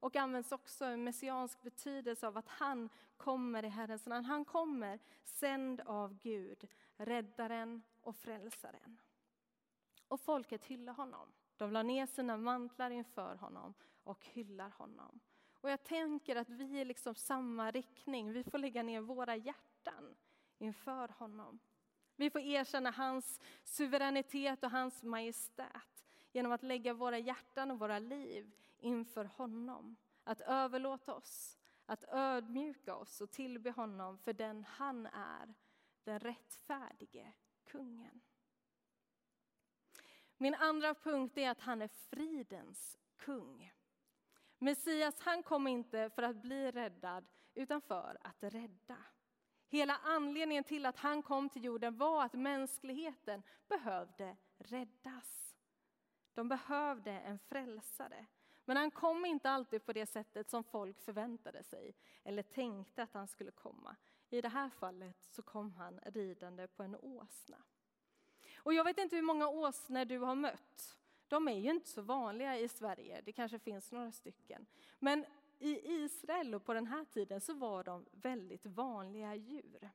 och 0.00 0.16
används 0.16 0.52
också 0.52 0.86
i 0.86 0.96
messiansk 0.96 1.62
betydelse 1.62 2.26
av 2.26 2.36
att 2.36 2.48
han 2.48 2.88
kommer 3.16 3.64
i 3.64 3.68
Herrens 3.68 4.06
namn. 4.06 4.24
Han 4.24 4.44
kommer 4.44 4.98
sänd 5.24 5.80
av 5.80 6.18
Gud, 6.22 6.68
räddaren 6.96 7.82
och 8.00 8.16
frälsaren. 8.16 9.00
Och 10.08 10.20
folket 10.20 10.64
hyllar 10.64 10.92
honom. 10.92 11.32
De 11.56 11.72
la 11.72 11.82
ner 11.82 12.06
sina 12.06 12.36
mantlar 12.36 12.90
inför 12.90 13.36
honom 13.36 13.74
och 14.04 14.24
hyllar 14.24 14.70
honom. 14.70 15.20
Och 15.60 15.70
jag 15.70 15.84
tänker 15.84 16.36
att 16.36 16.50
vi 16.50 16.80
är 16.80 16.84
liksom 16.84 17.14
samma 17.14 17.70
riktning. 17.70 18.32
Vi 18.32 18.44
får 18.44 18.58
lägga 18.58 18.82
ner 18.82 19.00
våra 19.00 19.36
hjärtan 19.36 20.16
inför 20.58 21.08
honom. 21.08 21.58
Vi 22.16 22.30
får 22.30 22.40
erkänna 22.40 22.90
hans 22.90 23.40
suveränitet 23.64 24.64
och 24.64 24.70
hans 24.70 25.02
majestät 25.02 26.04
genom 26.32 26.52
att 26.52 26.62
lägga 26.62 26.94
våra 26.94 27.18
hjärtan 27.18 27.70
och 27.70 27.78
våra 27.78 27.98
liv 27.98 28.52
inför 28.78 29.24
honom. 29.24 29.96
Att 30.24 30.40
överlåta 30.40 31.14
oss, 31.14 31.58
att 31.86 32.04
ödmjuka 32.08 32.94
oss 32.94 33.20
och 33.20 33.30
tillbe 33.30 33.70
honom 33.70 34.18
för 34.18 34.32
den 34.32 34.64
han 34.64 35.06
är, 35.06 35.54
den 36.04 36.20
rättfärdige 36.20 37.32
kungen. 37.64 38.20
Min 40.36 40.54
andra 40.54 40.94
punkt 40.94 41.38
är 41.38 41.50
att 41.50 41.60
han 41.60 41.82
är 41.82 41.88
fridens 41.88 42.98
kung. 43.16 43.72
Messias 44.58 45.20
han 45.20 45.42
kom 45.42 45.66
inte 45.66 46.10
för 46.10 46.22
att 46.22 46.36
bli 46.36 46.70
räddad, 46.70 47.26
utan 47.54 47.80
för 47.80 48.18
att 48.20 48.42
rädda. 48.42 48.96
Hela 49.74 50.00
anledningen 50.04 50.64
till 50.64 50.86
att 50.86 50.98
han 50.98 51.22
kom 51.22 51.48
till 51.48 51.64
jorden 51.64 51.96
var 51.96 52.24
att 52.24 52.32
mänskligheten 52.32 53.42
behövde 53.68 54.36
räddas. 54.58 55.56
De 56.34 56.48
behövde 56.48 57.10
en 57.10 57.38
frälsare. 57.38 58.26
Men 58.64 58.76
han 58.76 58.90
kom 58.90 59.24
inte 59.24 59.50
alltid 59.50 59.86
på 59.86 59.92
det 59.92 60.06
sättet 60.06 60.50
som 60.50 60.64
folk 60.64 61.00
förväntade 61.00 61.62
sig 61.62 61.94
eller 62.24 62.42
tänkte 62.42 63.02
att 63.02 63.14
han 63.14 63.28
skulle 63.28 63.50
komma. 63.50 63.96
I 64.30 64.40
det 64.40 64.48
här 64.48 64.70
fallet 64.70 65.16
så 65.30 65.42
kom 65.42 65.72
han 65.72 66.00
ridande 66.02 66.66
på 66.66 66.82
en 66.82 66.96
åsna. 66.96 67.56
Och 68.56 68.74
jag 68.74 68.84
vet 68.84 68.98
inte 68.98 69.16
hur 69.16 69.22
många 69.22 69.48
åsnor 69.48 70.04
du 70.04 70.18
har 70.18 70.34
mött. 70.34 70.98
De 71.28 71.48
är 71.48 71.58
ju 71.58 71.70
inte 71.70 71.88
så 71.88 72.02
vanliga 72.02 72.58
i 72.58 72.68
Sverige, 72.68 73.20
det 73.24 73.32
kanske 73.32 73.58
finns 73.58 73.92
några 73.92 74.12
stycken. 74.12 74.66
Men 74.98 75.24
i 75.58 76.02
Israel 76.04 76.54
och 76.54 76.64
på 76.64 76.74
den 76.74 76.86
här 76.86 77.04
tiden 77.04 77.40
så 77.40 77.54
var 77.54 77.84
de 77.84 78.06
väldigt 78.12 78.66
vanliga 78.66 79.34
djur. 79.34 79.90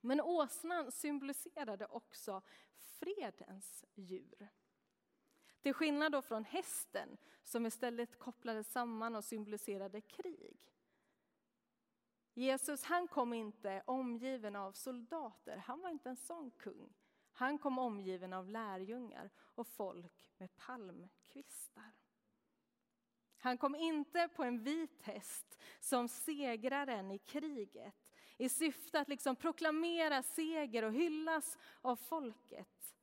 Men 0.00 0.20
åsnan 0.20 0.92
symboliserade 0.92 1.86
också 1.86 2.42
fredens 2.76 3.84
djur. 3.94 4.48
Till 5.60 5.74
skillnad 5.74 6.12
då 6.12 6.22
från 6.22 6.44
hästen 6.44 7.16
som 7.44 7.66
istället 7.66 8.18
kopplades 8.18 8.72
samman 8.72 9.16
och 9.16 9.24
symboliserade 9.24 10.00
krig. 10.00 10.70
Jesus 12.34 12.84
han 12.84 13.08
kom 13.08 13.32
inte 13.32 13.82
omgiven 13.86 14.56
av 14.56 14.72
soldater, 14.72 15.56
han 15.56 15.80
var 15.80 15.90
inte 15.90 16.08
en 16.08 16.16
sån 16.16 16.50
kung. 16.50 16.94
Han 17.32 17.58
kom 17.58 17.78
omgiven 17.78 18.32
av 18.32 18.48
lärjungar 18.48 19.30
och 19.36 19.66
folk 19.66 20.30
med 20.38 20.56
palmkvistar. 20.56 21.99
Han 23.40 23.58
kom 23.58 23.74
inte 23.74 24.28
på 24.28 24.44
en 24.44 24.62
vit 24.62 25.02
häst 25.02 25.58
som 25.80 26.08
segraren 26.08 27.10
i 27.10 27.18
kriget 27.18 28.12
i 28.36 28.48
syfte 28.48 29.00
att 29.00 29.08
liksom 29.08 29.36
proklamera 29.36 30.22
seger 30.22 30.82
och 30.82 30.92
hyllas 30.92 31.58
av 31.80 31.96
folket. 31.96 32.96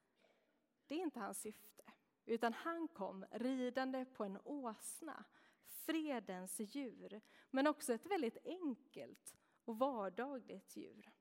Det 0.87 0.95
är 0.95 0.99
inte 0.99 1.19
hans 1.19 1.41
syfte, 1.41 1.83
utan 2.25 2.53
han 2.53 2.87
kom 2.87 3.25
ridande 3.31 4.05
på 4.05 4.23
en 4.23 4.39
åsna, 4.43 5.23
fredens 5.65 6.59
djur, 6.59 7.21
men 7.51 7.67
också 7.67 7.93
ett 7.93 8.05
väldigt 8.05 8.37
enkelt 8.45 9.35
och 9.65 9.79
vardagligt 9.79 10.75
djur. 10.75 11.11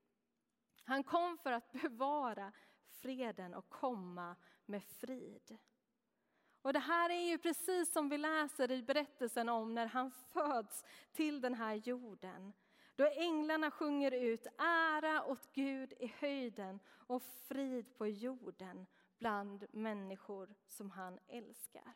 Han 0.84 1.04
kom 1.04 1.38
för 1.38 1.52
att 1.52 1.72
bevara 1.72 2.52
freden 2.88 3.54
och 3.54 3.68
komma 3.68 4.36
med 4.66 4.84
frid. 4.84 5.58
Och 6.66 6.72
det 6.72 6.78
här 6.78 7.10
är 7.10 7.28
ju 7.28 7.38
precis 7.38 7.92
som 7.92 8.08
vi 8.08 8.18
läser 8.18 8.70
i 8.70 8.82
berättelsen 8.82 9.48
om 9.48 9.74
när 9.74 9.86
han 9.86 10.10
föds 10.10 10.84
till 11.12 11.40
den 11.40 11.54
här 11.54 11.74
jorden. 11.74 12.52
Då 12.96 13.06
änglarna 13.06 13.70
sjunger 13.70 14.10
ut 14.10 14.46
ära 14.58 15.24
åt 15.24 15.52
Gud 15.52 15.92
i 15.92 16.06
höjden 16.06 16.80
och 16.88 17.22
frid 17.22 17.94
på 17.98 18.06
jorden 18.06 18.86
bland 19.18 19.66
människor 19.70 20.54
som 20.68 20.90
han 20.90 21.18
älskar. 21.26 21.94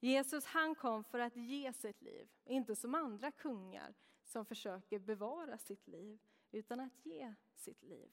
Jesus 0.00 0.46
han 0.46 0.74
kom 0.74 1.04
för 1.04 1.18
att 1.18 1.36
ge 1.36 1.72
sitt 1.72 2.02
liv, 2.02 2.28
inte 2.44 2.76
som 2.76 2.94
andra 2.94 3.30
kungar 3.30 3.94
som 4.24 4.46
försöker 4.46 4.98
bevara 4.98 5.58
sitt 5.58 5.88
liv, 5.88 6.18
utan 6.50 6.80
att 6.80 7.06
ge 7.06 7.34
sitt 7.54 7.82
liv. 7.82 8.10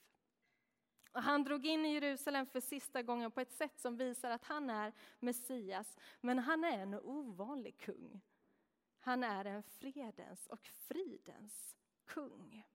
Och 1.14 1.24
han 1.24 1.44
drog 1.44 1.66
in 1.66 1.86
i 1.86 1.94
Jerusalem 1.94 2.46
för 2.46 2.60
sista 2.60 3.02
gången 3.02 3.32
på 3.32 3.42
ett 3.42 3.52
sätt 3.52 3.80
som 3.80 3.98
visar 3.98 4.32
att 4.32 4.44
han 4.44 4.70
är 4.70 4.94
Messias, 5.20 5.98
men 6.22 6.40
han 6.40 6.64
är 6.64 6.80
en 6.80 6.94
ovanlig 6.94 7.78
kung. 7.78 8.22
Han 9.00 9.24
är 9.24 9.46
en 9.46 9.64
fredens 9.64 10.48
och 10.48 10.68
fridens 10.68 11.76
kung. 12.06 12.68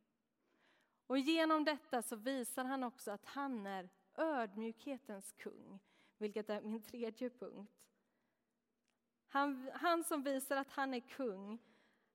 Och 1.06 1.18
genom 1.18 1.64
detta 1.64 2.02
så 2.02 2.16
visar 2.16 2.64
han 2.64 2.84
också 2.84 3.10
att 3.10 3.24
han 3.24 3.66
är 3.66 3.88
ödmjukhetens 4.14 5.32
kung, 5.32 5.78
vilket 6.18 6.50
är 6.50 6.62
min 6.62 6.82
tredje 6.82 7.30
punkt. 7.30 7.88
Han, 9.28 9.70
han 9.74 10.04
som 10.04 10.22
visar 10.22 10.56
att 10.56 10.70
han 10.70 10.94
är 10.94 11.00
kung, 11.00 11.58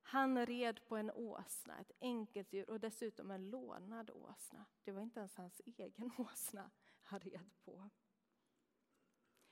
han 0.06 0.46
red 0.46 0.86
på 0.86 0.96
en 0.96 1.10
åsna, 1.10 1.78
ett 1.80 1.92
enkelt 2.00 2.52
djur 2.52 2.70
och 2.70 2.80
dessutom 2.80 3.30
en 3.30 3.50
lånad 3.50 4.10
åsna. 4.10 4.64
Det 4.84 4.92
var 4.92 5.02
inte 5.02 5.20
ens 5.20 5.36
hans 5.36 5.60
egen 5.64 6.10
åsna 6.18 6.70
han 7.02 7.20
red 7.20 7.50
på. 7.64 7.90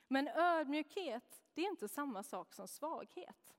Men 0.07 0.27
ödmjukhet, 0.27 1.41
det 1.53 1.61
är 1.61 1.69
inte 1.69 1.87
samma 1.87 2.23
sak 2.23 2.53
som 2.53 2.67
svaghet. 2.67 3.55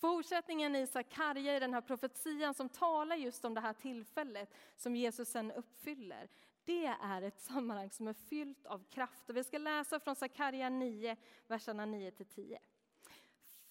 Fortsättningen 0.00 0.76
i 0.76 0.86
Sakarja, 0.86 1.56
i 1.56 1.60
den 1.60 1.74
här 1.74 1.80
profetian 1.80 2.54
som 2.54 2.68
talar 2.68 3.16
just 3.16 3.44
om 3.44 3.54
det 3.54 3.60
här 3.60 3.72
tillfället 3.72 4.54
som 4.76 4.96
Jesus 4.96 5.28
sen 5.28 5.52
uppfyller, 5.52 6.28
det 6.64 6.86
är 6.86 7.22
ett 7.22 7.40
sammanhang 7.40 7.90
som 7.90 8.08
är 8.08 8.12
fyllt 8.12 8.66
av 8.66 8.84
kraft. 8.90 9.30
Och 9.30 9.36
vi 9.36 9.44
ska 9.44 9.58
läsa 9.58 10.00
från 10.00 10.16
Sakarja 10.16 10.68
9, 10.68 11.16
verserna 11.46 11.86
9-10. 11.86 12.58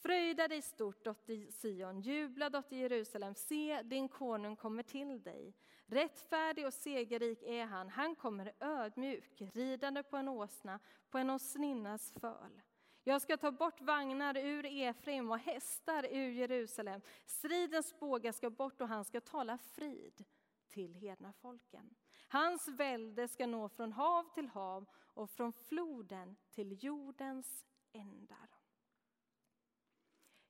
Fröjda 0.08 0.48
dig 0.48 0.62
stort, 0.62 1.04
dotter 1.04 1.52
Sion, 1.52 2.02
jubla, 2.02 2.50
dotter 2.50 2.76
Jerusalem, 2.76 3.36
se, 3.36 3.82
din 3.82 4.10
konung 4.10 4.56
kommer 4.56 4.84
till 4.84 5.24
dig. 5.24 5.54
Rättfärdig 5.86 6.66
och 6.66 6.74
segerrik 6.74 7.44
är 7.44 7.66
han, 7.66 7.90
han 7.90 8.16
kommer 8.16 8.54
ödmjuk, 8.60 9.42
ridande 9.54 10.04
på 10.04 10.18
en 10.18 10.28
åsna, 10.28 10.80
på 11.10 11.18
en 11.18 11.30
åsninnas 11.30 12.14
föl. 12.14 12.62
Jag 13.04 13.22
ska 13.22 13.38
ta 13.38 13.52
bort 13.52 13.82
vagnar 13.82 14.38
ur 14.38 14.66
Efraim 14.66 15.32
och 15.32 15.40
hästar 15.40 16.08
ur 16.12 16.32
Jerusalem. 16.32 17.02
Stridens 17.26 18.00
bågar 18.00 18.32
ska 18.32 18.50
bort 18.50 18.82
och 18.82 18.88
han 18.88 19.06
ska 19.06 19.22
tala 19.22 19.58
frid 19.58 20.26
till 20.68 20.94
hedna 20.94 21.34
folken. 21.34 21.96
Hans 22.28 22.68
välde 22.68 23.28
ska 23.28 23.48
nå 23.48 23.70
från 23.70 23.92
hav 23.92 24.34
till 24.34 24.48
hav 24.48 24.86
och 24.96 25.30
från 25.30 25.54
floden 25.54 26.36
till 26.52 26.84
jordens 26.84 27.66
ändar. 27.92 28.57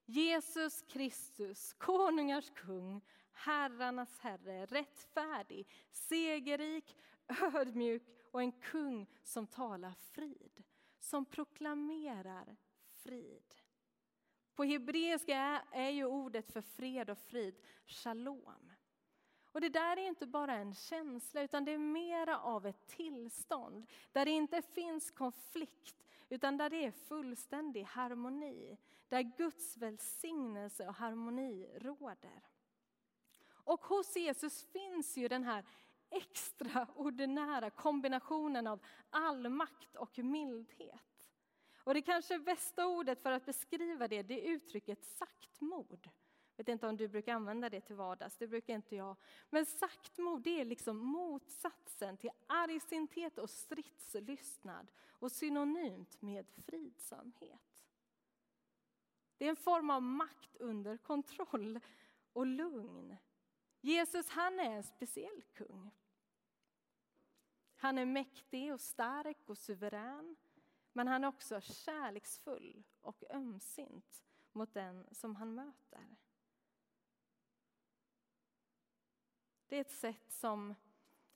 Jesus 0.10 0.82
Kristus, 0.82 1.74
konungars 1.74 2.52
kung, 2.56 3.02
herrarnas 3.32 4.20
herre, 4.20 4.66
rättfärdig, 4.66 5.68
segerrik, 5.92 6.98
ödmjuk 7.54 8.04
och 8.32 8.42
en 8.42 8.52
kung 8.52 9.08
som 9.24 9.48
talar 9.48 9.94
frid, 9.94 10.64
som 11.00 11.26
proklamerar 11.26 12.58
frid. 12.86 13.56
På 14.56 14.64
hebreiska 14.64 15.64
är 15.72 15.90
ju 15.90 16.06
ordet 16.06 16.52
för 16.52 16.62
fred 16.62 17.10
och 17.10 17.18
frid 17.18 17.56
shalom. 17.86 18.72
Och 19.52 19.62
det 19.62 19.70
där 19.70 19.98
är 19.98 20.08
inte 20.08 20.28
bara 20.28 20.56
en 20.56 20.74
känsla, 20.74 21.42
utan 21.42 21.66
det 21.66 21.72
är 21.72 21.78
mera 21.78 22.40
av 22.40 22.66
ett 22.66 22.88
tillstånd 22.88 23.88
där 24.12 24.26
det 24.26 24.32
inte 24.32 24.62
finns 24.62 25.12
konflikt, 25.12 26.07
utan 26.30 26.58
där 26.58 26.70
det 26.70 26.86
är 26.86 26.92
fullständig 26.92 27.84
harmoni. 27.84 28.78
Där 29.10 29.22
Guds 29.22 29.78
välsignelse 29.78 30.88
och 30.88 30.96
harmoni 30.96 31.70
råder. 31.76 32.44
Och 33.50 33.86
hos 33.86 34.16
Jesus 34.16 34.64
finns 34.64 35.18
ju 35.18 35.28
den 35.28 35.44
här 35.44 35.66
extraordinära 36.10 37.70
kombinationen 37.70 38.68
av 38.68 38.86
allmakt 39.10 39.96
och 39.96 40.18
mildhet. 40.18 41.30
Och 41.84 41.94
det 41.94 42.02
kanske 42.02 42.40
bästa 42.40 42.88
ordet 42.88 43.22
för 43.22 43.32
att 43.32 43.46
beskriva 43.46 44.08
det, 44.08 44.24
det 44.24 44.48
är 44.48 44.52
uttrycket 44.52 45.04
saktmod. 45.04 45.90
mod 45.90 46.10
vet 46.58 46.68
inte 46.68 46.88
om 46.88 46.98
du 46.98 47.08
brukar 47.08 47.34
använda 47.34 47.70
det 47.70 47.82
till 47.82 47.96
vardags, 47.96 48.38
det 48.38 48.48
brukar 48.48 48.74
inte 48.74 48.96
jag. 48.96 49.16
Men 49.50 49.66
saktmod, 49.66 50.42
det 50.42 50.62
är 50.62 50.66
liksom 50.66 50.98
motsatsen 50.98 52.18
till 52.18 52.32
argsinthet 52.48 53.38
och 53.38 53.50
stridslystnad 53.50 54.92
och 55.08 55.32
synonymt 55.32 56.22
med 56.22 56.50
fridsamhet. 56.66 57.86
Det 59.38 59.46
är 59.46 59.50
en 59.50 59.56
form 59.56 59.90
av 59.90 60.02
makt 60.02 60.56
under 60.56 60.98
kontroll 60.98 61.80
och 62.34 62.46
lugn. 62.46 63.18
Jesus 63.82 64.30
han 64.30 64.60
är 64.60 64.76
en 64.76 64.84
speciell 64.84 65.42
kung. 65.54 65.92
Han 67.76 67.98
är 67.98 68.06
mäktig 68.06 68.74
och 68.74 68.82
stark 68.82 69.50
och 69.50 69.58
suverän. 69.58 70.36
Men 70.98 71.08
han 71.08 71.24
är 71.24 71.28
också 71.28 71.62
kärleksfull 71.62 72.84
och 73.02 73.24
ömsint 73.30 74.24
mot 74.52 74.74
den 74.74 75.08
som 75.12 75.36
han 75.36 75.56
möter. 75.56 76.18
Det 79.68 79.76
är 79.76 79.82
ett 79.82 79.92
sätt 79.92 80.32
som 80.32 80.76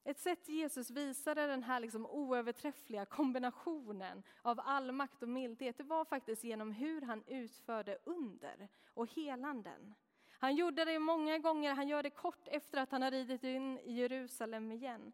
ett 0.03 0.19
sätt 0.19 0.49
Jesus 0.49 0.89
visade 0.89 1.47
den 1.47 1.63
här 1.63 1.79
liksom 1.79 2.05
oöverträffliga 2.05 3.05
kombinationen 3.05 4.23
av 4.41 4.59
allmakt 4.59 5.23
och 5.23 5.29
mildhet, 5.29 5.77
det 5.77 5.83
var 5.83 6.05
faktiskt 6.05 6.43
genom 6.43 6.71
hur 6.71 7.01
han 7.01 7.23
utförde 7.27 7.97
under 8.03 8.67
och 8.93 9.07
helanden. 9.13 9.93
Han 10.29 10.55
gjorde 10.55 10.85
det 10.85 10.99
många 10.99 11.37
gånger, 11.37 11.73
han 11.73 11.87
gör 11.87 12.03
det 12.03 12.09
kort 12.09 12.47
efter 12.47 12.77
att 12.77 12.91
han 12.91 13.01
har 13.01 13.11
ridit 13.11 13.43
in 13.43 13.79
i 13.79 13.93
Jerusalem 13.93 14.71
igen. 14.71 15.11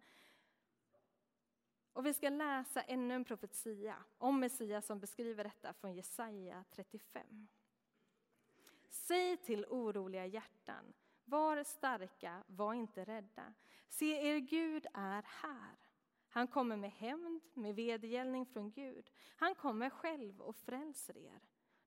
Och 1.94 2.06
vi 2.06 2.14
ska 2.14 2.30
läsa 2.30 2.82
ännu 2.82 3.14
en 3.14 3.26
profetia 3.26 3.96
om 4.18 4.40
Messias 4.40 4.86
som 4.86 5.00
beskriver 5.00 5.44
detta 5.44 5.74
från 5.74 5.94
Jesaja 5.94 6.64
35. 6.72 7.48
Säg 8.90 9.38
till 9.38 9.66
oroliga 9.66 10.26
hjärtan, 10.26 10.94
var 11.28 11.64
starka, 11.64 12.44
var 12.48 12.74
inte 12.74 13.06
rädda. 13.06 13.54
Se, 13.90 14.28
er 14.28 14.38
Gud 14.38 14.86
är 14.94 15.24
här. 15.28 15.76
Han 16.30 16.48
kommer 16.48 16.78
med 16.78 16.92
hämnd, 16.92 17.42
med 17.54 17.76
vedergällning 17.76 18.46
från 18.46 18.72
Gud. 18.72 19.12
Han 19.36 19.56
kommer 19.56 19.90
själv 19.90 20.42
och 20.42 20.56
frälser 20.56 21.18
er. 21.18 21.42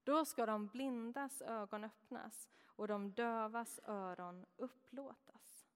Då 0.05 0.25
ska 0.25 0.47
de 0.47 0.69
blindas 0.69 1.43
ögon 1.43 1.85
öppnas 1.85 2.49
och 2.65 2.89
de 2.89 3.13
dövas 3.13 3.81
öron 3.85 4.47
upplåtas. 4.57 5.67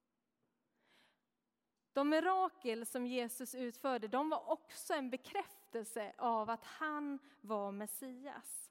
De 1.92 2.08
mirakel 2.08 2.86
som 2.86 3.06
Jesus 3.06 3.54
utförde 3.54 4.08
de 4.08 4.30
var 4.30 4.50
också 4.50 4.94
en 4.94 5.10
bekräftelse 5.10 6.12
av 6.18 6.50
att 6.50 6.64
han 6.64 7.18
var 7.40 7.72
Messias. 7.72 8.63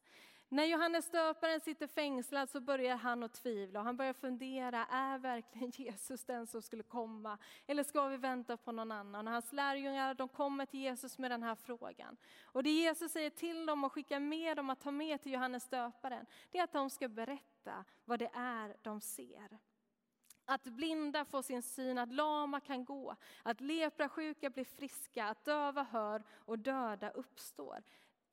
När 0.53 0.65
Johannes 0.65 1.09
döparen 1.09 1.61
sitter 1.61 1.87
fängslad 1.87 2.49
så 2.49 2.61
börjar 2.61 2.95
han 2.95 3.23
att 3.23 3.33
tvivla 3.33 3.79
och 3.79 3.85
han 3.85 3.97
börjar 3.97 4.13
fundera, 4.13 4.85
är 4.85 5.17
verkligen 5.17 5.71
Jesus 5.75 6.25
den 6.25 6.47
som 6.47 6.61
skulle 6.61 6.83
komma? 6.83 7.37
Eller 7.67 7.83
ska 7.83 8.07
vi 8.07 8.17
vänta 8.17 8.57
på 8.57 8.71
någon 8.71 8.91
annan? 8.91 9.27
Och 9.27 9.33
hans 9.33 9.53
lärjungar 9.53 10.13
de 10.13 10.27
kommer 10.27 10.65
till 10.65 10.79
Jesus 10.79 11.17
med 11.17 11.31
den 11.31 11.43
här 11.43 11.55
frågan. 11.55 12.17
Och 12.43 12.63
det 12.63 12.69
Jesus 12.69 13.11
säger 13.11 13.29
till 13.29 13.65
dem 13.65 13.83
och 13.83 13.93
skickar 13.93 14.19
med 14.19 14.57
dem 14.57 14.69
att 14.69 14.81
ta 14.81 14.91
med 14.91 15.21
till 15.21 15.31
Johannes 15.31 15.69
döparen, 15.69 16.25
det 16.51 16.57
är 16.57 16.63
att 16.63 16.73
de 16.73 16.89
ska 16.89 17.07
berätta 17.07 17.85
vad 18.05 18.19
det 18.19 18.31
är 18.33 18.75
de 18.81 19.01
ser. 19.01 19.59
Att 20.45 20.63
blinda 20.63 21.25
får 21.25 21.41
sin 21.41 21.61
syn, 21.61 21.97
att 21.97 22.13
lama 22.13 22.59
kan 22.59 22.85
gå, 22.85 23.15
att 23.43 23.61
leprasjuka 23.61 24.49
blir 24.49 24.65
friska, 24.65 25.25
att 25.25 25.45
döva 25.45 25.83
hör 25.83 26.23
och 26.29 26.59
döda 26.59 27.09
uppstår. 27.09 27.83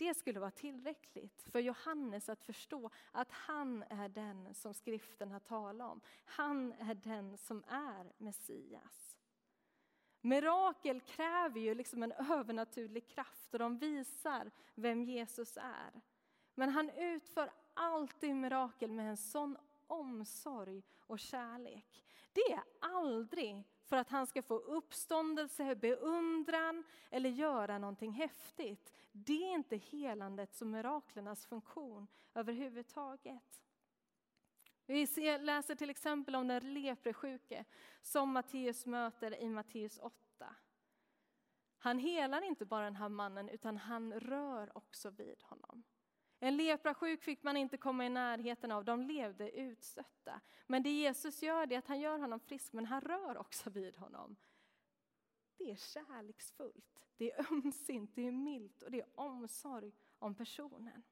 Det 0.01 0.15
skulle 0.15 0.41
vara 0.41 0.51
tillräckligt 0.51 1.43
för 1.43 1.59
Johannes 1.59 2.29
att 2.29 2.45
förstå 2.45 2.91
att 3.13 3.33
han 3.33 3.83
är 3.83 4.09
den 4.09 4.55
som 4.55 4.75
skriften 4.75 5.31
har 5.31 5.41
talat 5.41 5.91
om. 5.93 6.01
Han 6.25 6.73
är 6.73 6.95
den 6.95 7.39
som 7.39 7.65
är 7.69 8.13
Messias. 8.19 9.19
Mirakel 10.21 11.01
kräver 11.01 11.61
ju 11.61 11.75
liksom 11.75 12.03
en 12.03 12.13
övernaturlig 12.13 13.09
kraft 13.09 13.55
och 13.55 13.59
de 13.59 13.79
visar 13.79 14.51
vem 14.75 15.05
Jesus 15.05 15.57
är. 15.57 16.01
Men 16.55 16.69
han 16.69 16.91
utför 16.91 17.53
alltid 17.75 18.37
mirakel 18.37 18.93
med 18.93 19.11
en 19.11 19.17
sån 19.17 19.57
omsorg 19.87 20.83
och 21.01 21.19
kärlek. 21.19 22.05
Det 22.33 22.53
är 22.53 22.63
aldrig 22.81 23.65
för 23.91 23.97
att 23.97 24.09
han 24.09 24.27
ska 24.27 24.43
få 24.43 24.55
uppståndelse, 24.59 25.75
beundran 25.75 26.85
eller 27.11 27.31
göra 27.31 27.79
någonting 27.79 28.13
häftigt. 28.13 28.93
Det 29.13 29.45
är 29.45 29.55
inte 29.55 29.77
helandets 29.77 30.61
och 30.61 30.67
miraklernas 30.67 31.47
funktion 31.47 32.07
överhuvudtaget. 32.35 33.63
Vi 34.87 35.07
läser 35.41 35.75
till 35.75 35.91
exempel 35.91 36.37
om 36.37 36.49
den 36.49 36.75
lepresjuke 36.75 37.65
som 38.03 38.33
Matteus 38.33 38.87
möter 38.87 39.41
i 39.41 39.49
Matteus 39.49 39.99
8. 39.99 40.55
Han 41.79 41.99
helar 41.99 42.43
inte 42.43 42.67
bara 42.67 42.85
den 42.85 42.97
här 42.97 43.09
mannen 43.09 43.49
utan 43.49 43.77
han 43.77 44.13
rör 44.13 44.77
också 44.77 45.11
vid 45.11 45.43
honom. 45.43 45.83
En 46.43 46.57
leprasjuk 46.57 47.23
fick 47.23 47.43
man 47.43 47.57
inte 47.57 47.77
komma 47.77 48.07
i 48.07 48.09
närheten 48.09 48.73
av, 48.73 48.85
de 48.85 49.03
levde 49.03 49.51
utstötta. 49.51 50.41
Men 50.67 50.83
det 50.83 50.91
Jesus 50.91 51.43
gör 51.43 51.73
är 51.73 51.79
att 51.79 51.89
han 51.89 52.01
gör 52.01 52.19
honom 52.19 52.41
frisk, 52.41 52.73
men 52.73 52.87
han 52.87 53.01
rör 53.01 53.37
också 53.39 53.71
vid 53.71 53.97
honom. 53.97 54.37
Det 55.57 55.71
är 55.71 55.77
kärleksfullt, 55.77 57.07
det 57.17 57.33
är 57.33 57.53
ömsint, 57.53 58.11
det 58.15 58.27
är 58.27 58.33
milt 58.33 58.83
och 58.83 58.91
det 58.91 59.01
är 59.01 59.07
omsorg 59.15 59.93
om 60.19 60.35
personen. 60.35 61.03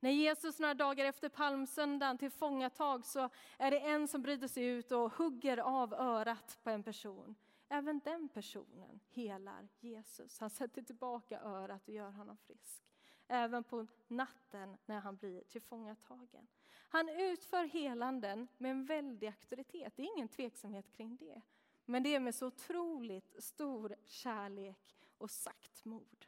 När 0.00 0.10
Jesus 0.10 0.58
några 0.58 0.74
dagar 0.74 1.04
efter 1.04 1.28
palmsöndagen 1.28 2.18
tillfångatag 2.18 3.04
så 3.06 3.28
är 3.58 3.70
det 3.70 3.80
en 3.80 4.08
som 4.08 4.22
bryter 4.22 4.48
sig 4.48 4.64
ut 4.64 4.92
och 4.92 5.12
hugger 5.12 5.58
av 5.58 5.94
örat 5.94 6.58
på 6.62 6.70
en 6.70 6.82
person. 6.82 7.34
Även 7.68 8.00
den 8.04 8.28
personen 8.28 9.00
helar 9.08 9.68
Jesus. 9.80 10.38
Han 10.38 10.50
sätter 10.50 10.82
tillbaka 10.82 11.40
örat 11.40 11.88
och 11.88 11.94
gör 11.94 12.10
honom 12.10 12.36
frisk. 12.36 12.82
Även 13.28 13.64
på 13.64 13.86
natten 14.08 14.76
när 14.86 15.00
han 15.00 15.16
blir 15.16 15.42
tillfångatagen. 15.42 16.48
Han 16.88 17.08
utför 17.08 17.64
helanden 17.64 18.48
med 18.58 18.70
en 18.70 18.84
väldig 18.84 19.26
auktoritet. 19.26 19.92
Det 19.96 20.02
är 20.02 20.16
ingen 20.16 20.28
tveksamhet 20.28 20.92
kring 20.92 21.16
det. 21.16 21.42
Men 21.84 22.02
det 22.02 22.14
är 22.14 22.20
med 22.20 22.34
så 22.34 22.46
otroligt 22.46 23.44
stor 23.44 23.96
kärlek 24.04 24.96
och 25.18 25.30
saktmod. 25.30 26.26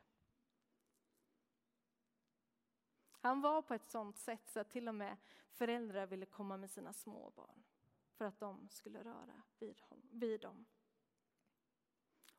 Han 3.21 3.41
var 3.41 3.63
på 3.63 3.75
ett 3.75 3.91
sånt 3.91 4.19
sätt 4.19 4.49
så 4.49 4.61
att 4.61 4.71
till 4.71 4.89
och 4.89 4.95
med 4.95 5.17
föräldrar 5.51 6.07
ville 6.07 6.27
komma 6.27 6.57
med 6.57 6.71
sina 6.71 6.93
småbarn 6.93 7.65
för 8.13 8.25
att 8.25 8.41
de 8.41 8.69
skulle 8.69 9.05
röra 9.05 9.43
vid, 9.59 9.83
vid 10.11 10.41
dem. 10.41 10.67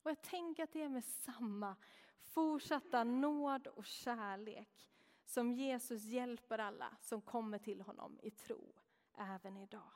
Och 0.01 0.09
jag 0.09 0.21
tänker 0.21 0.63
att 0.63 0.73
det 0.73 0.81
är 0.81 0.89
med 0.89 1.05
samma 1.05 1.75
fortsatta 2.25 3.03
nåd 3.03 3.67
och 3.67 3.85
kärlek 3.85 4.89
som 5.25 5.51
Jesus 5.51 6.03
hjälper 6.03 6.59
alla 6.59 6.97
som 7.01 7.21
kommer 7.21 7.57
till 7.57 7.81
honom 7.81 8.19
i 8.23 8.31
tro, 8.31 8.73
även 9.17 9.57
idag. 9.57 9.91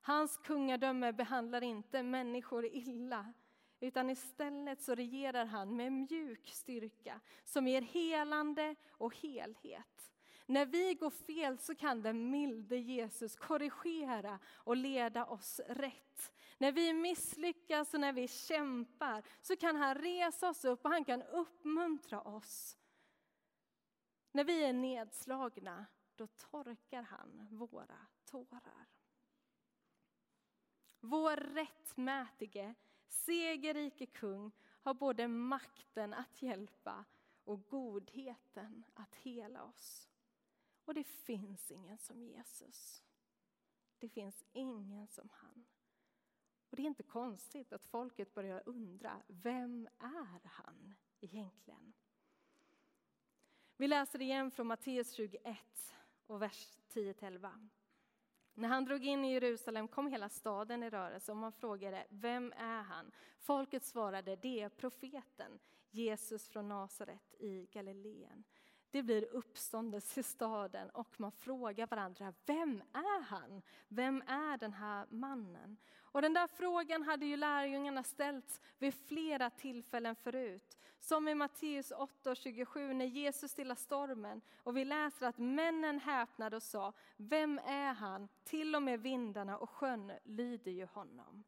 Hans 0.00 0.36
kungadöme 0.36 1.12
behandlar 1.12 1.62
inte 1.62 2.02
människor 2.02 2.66
illa, 2.66 3.32
utan 3.80 4.10
istället 4.10 4.82
så 4.82 4.94
regerar 4.94 5.44
han 5.44 5.76
med 5.76 5.92
mjuk 5.92 6.48
styrka 6.48 7.20
som 7.44 7.68
ger 7.68 7.82
helande 7.82 8.74
och 8.90 9.16
helhet. 9.16 10.12
När 10.46 10.66
vi 10.66 10.94
går 10.94 11.10
fel 11.10 11.58
så 11.58 11.74
kan 11.74 12.02
den 12.02 12.30
milde 12.30 12.76
Jesus 12.76 13.36
korrigera 13.36 14.38
och 14.46 14.76
leda 14.76 15.24
oss 15.24 15.60
rätt. 15.68 16.32
När 16.60 16.72
vi 16.72 16.92
misslyckas 16.92 17.94
och 17.94 18.00
när 18.00 18.12
vi 18.12 18.28
kämpar 18.28 19.22
så 19.42 19.56
kan 19.56 19.76
han 19.76 19.94
resa 19.94 20.48
oss 20.48 20.64
upp 20.64 20.84
och 20.84 20.90
han 20.90 21.04
kan 21.04 21.22
uppmuntra 21.22 22.20
oss. 22.20 22.78
När 24.32 24.44
vi 24.44 24.64
är 24.64 24.72
nedslagna, 24.72 25.86
då 26.16 26.26
torkar 26.26 27.02
han 27.02 27.48
våra 27.50 28.06
tårar. 28.24 28.86
Vår 31.00 31.36
rättmätige, 31.36 32.74
segerrike 33.08 34.06
kung 34.06 34.52
har 34.82 34.94
både 34.94 35.28
makten 35.28 36.14
att 36.14 36.42
hjälpa 36.42 37.04
och 37.44 37.68
godheten 37.68 38.84
att 38.94 39.14
hela 39.14 39.64
oss. 39.64 40.10
Och 40.84 40.94
det 40.94 41.04
finns 41.04 41.70
ingen 41.70 41.98
som 41.98 42.22
Jesus. 42.22 43.04
Det 43.98 44.08
finns 44.08 44.44
ingen 44.52 45.08
som 45.08 45.28
han. 45.32 45.66
Och 46.70 46.76
det 46.76 46.82
är 46.82 46.86
inte 46.86 47.02
konstigt 47.02 47.72
att 47.72 47.86
folket 47.86 48.34
börjar 48.34 48.62
undra, 48.66 49.22
vem 49.26 49.88
är 49.98 50.40
han 50.44 50.94
egentligen? 51.20 51.92
Vi 53.76 53.88
läser 53.88 54.22
igen 54.22 54.50
från 54.50 54.66
Matteus 54.66 55.12
21 55.12 55.58
och 56.26 56.42
vers 56.42 56.78
10-11. 56.92 57.68
När 58.54 58.68
han 58.68 58.84
drog 58.84 59.04
in 59.04 59.24
i 59.24 59.32
Jerusalem 59.32 59.88
kom 59.88 60.06
hela 60.06 60.28
staden 60.28 60.82
i 60.82 60.90
rörelse 60.90 61.32
och 61.32 61.38
man 61.38 61.52
frågade, 61.52 62.06
vem 62.08 62.52
är 62.56 62.82
han? 62.82 63.12
Folket 63.38 63.84
svarade, 63.84 64.36
det 64.36 64.60
är 64.60 64.68
profeten 64.68 65.58
Jesus 65.90 66.48
från 66.48 66.68
Nasaret 66.68 67.34
i 67.38 67.66
Galileen. 67.72 68.44
Det 68.90 69.02
blir 69.02 69.24
uppståndelse 69.24 70.20
i 70.20 70.22
staden 70.22 70.90
och 70.90 71.20
man 71.20 71.32
frågar 71.32 71.86
varandra, 71.86 72.34
vem 72.46 72.82
är 72.92 73.22
han? 73.22 73.62
Vem 73.88 74.22
är 74.26 74.58
den 74.58 74.72
här 74.72 75.06
mannen? 75.10 75.76
Och 76.12 76.22
den 76.22 76.34
där 76.34 76.46
frågan 76.46 77.02
hade 77.02 77.26
ju 77.26 77.36
lärjungarna 77.36 78.02
ställts 78.02 78.60
vid 78.78 78.94
flera 78.94 79.50
tillfällen 79.50 80.16
förut. 80.16 80.78
Som 81.00 81.28
i 81.28 81.34
Matteus 81.34 81.92
8.27 81.92 82.94
när 82.94 83.04
Jesus 83.04 83.50
stillar 83.50 83.74
stormen 83.74 84.40
och 84.56 84.76
vi 84.76 84.84
läser 84.84 85.26
att 85.26 85.38
männen 85.38 85.98
häpnade 86.00 86.56
och 86.56 86.62
sa, 86.62 86.92
vem 87.16 87.58
är 87.58 87.92
han? 87.92 88.28
Till 88.44 88.76
och 88.76 88.82
med 88.82 89.00
vindarna 89.00 89.58
och 89.58 89.70
sjön 89.70 90.12
lyder 90.24 90.70
ju 90.70 90.86
honom. 90.86 91.44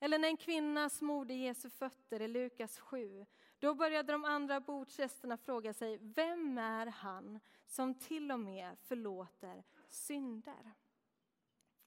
Eller 0.00 0.18
när 0.18 0.28
en 0.28 0.36
kvinna 0.36 0.90
smorde 0.90 1.34
Jesu 1.34 1.70
fötter 1.70 2.22
i 2.22 2.28
Lukas 2.28 2.78
7. 2.78 3.26
Då 3.58 3.74
började 3.74 4.12
de 4.12 4.24
andra 4.24 4.60
bordsgästerna 4.60 5.36
fråga 5.36 5.72
sig, 5.72 5.98
vem 6.00 6.58
är 6.58 6.86
han 6.86 7.40
som 7.66 7.94
till 7.94 8.32
och 8.32 8.40
med 8.40 8.78
förlåter 8.78 9.64
synder? 9.88 10.72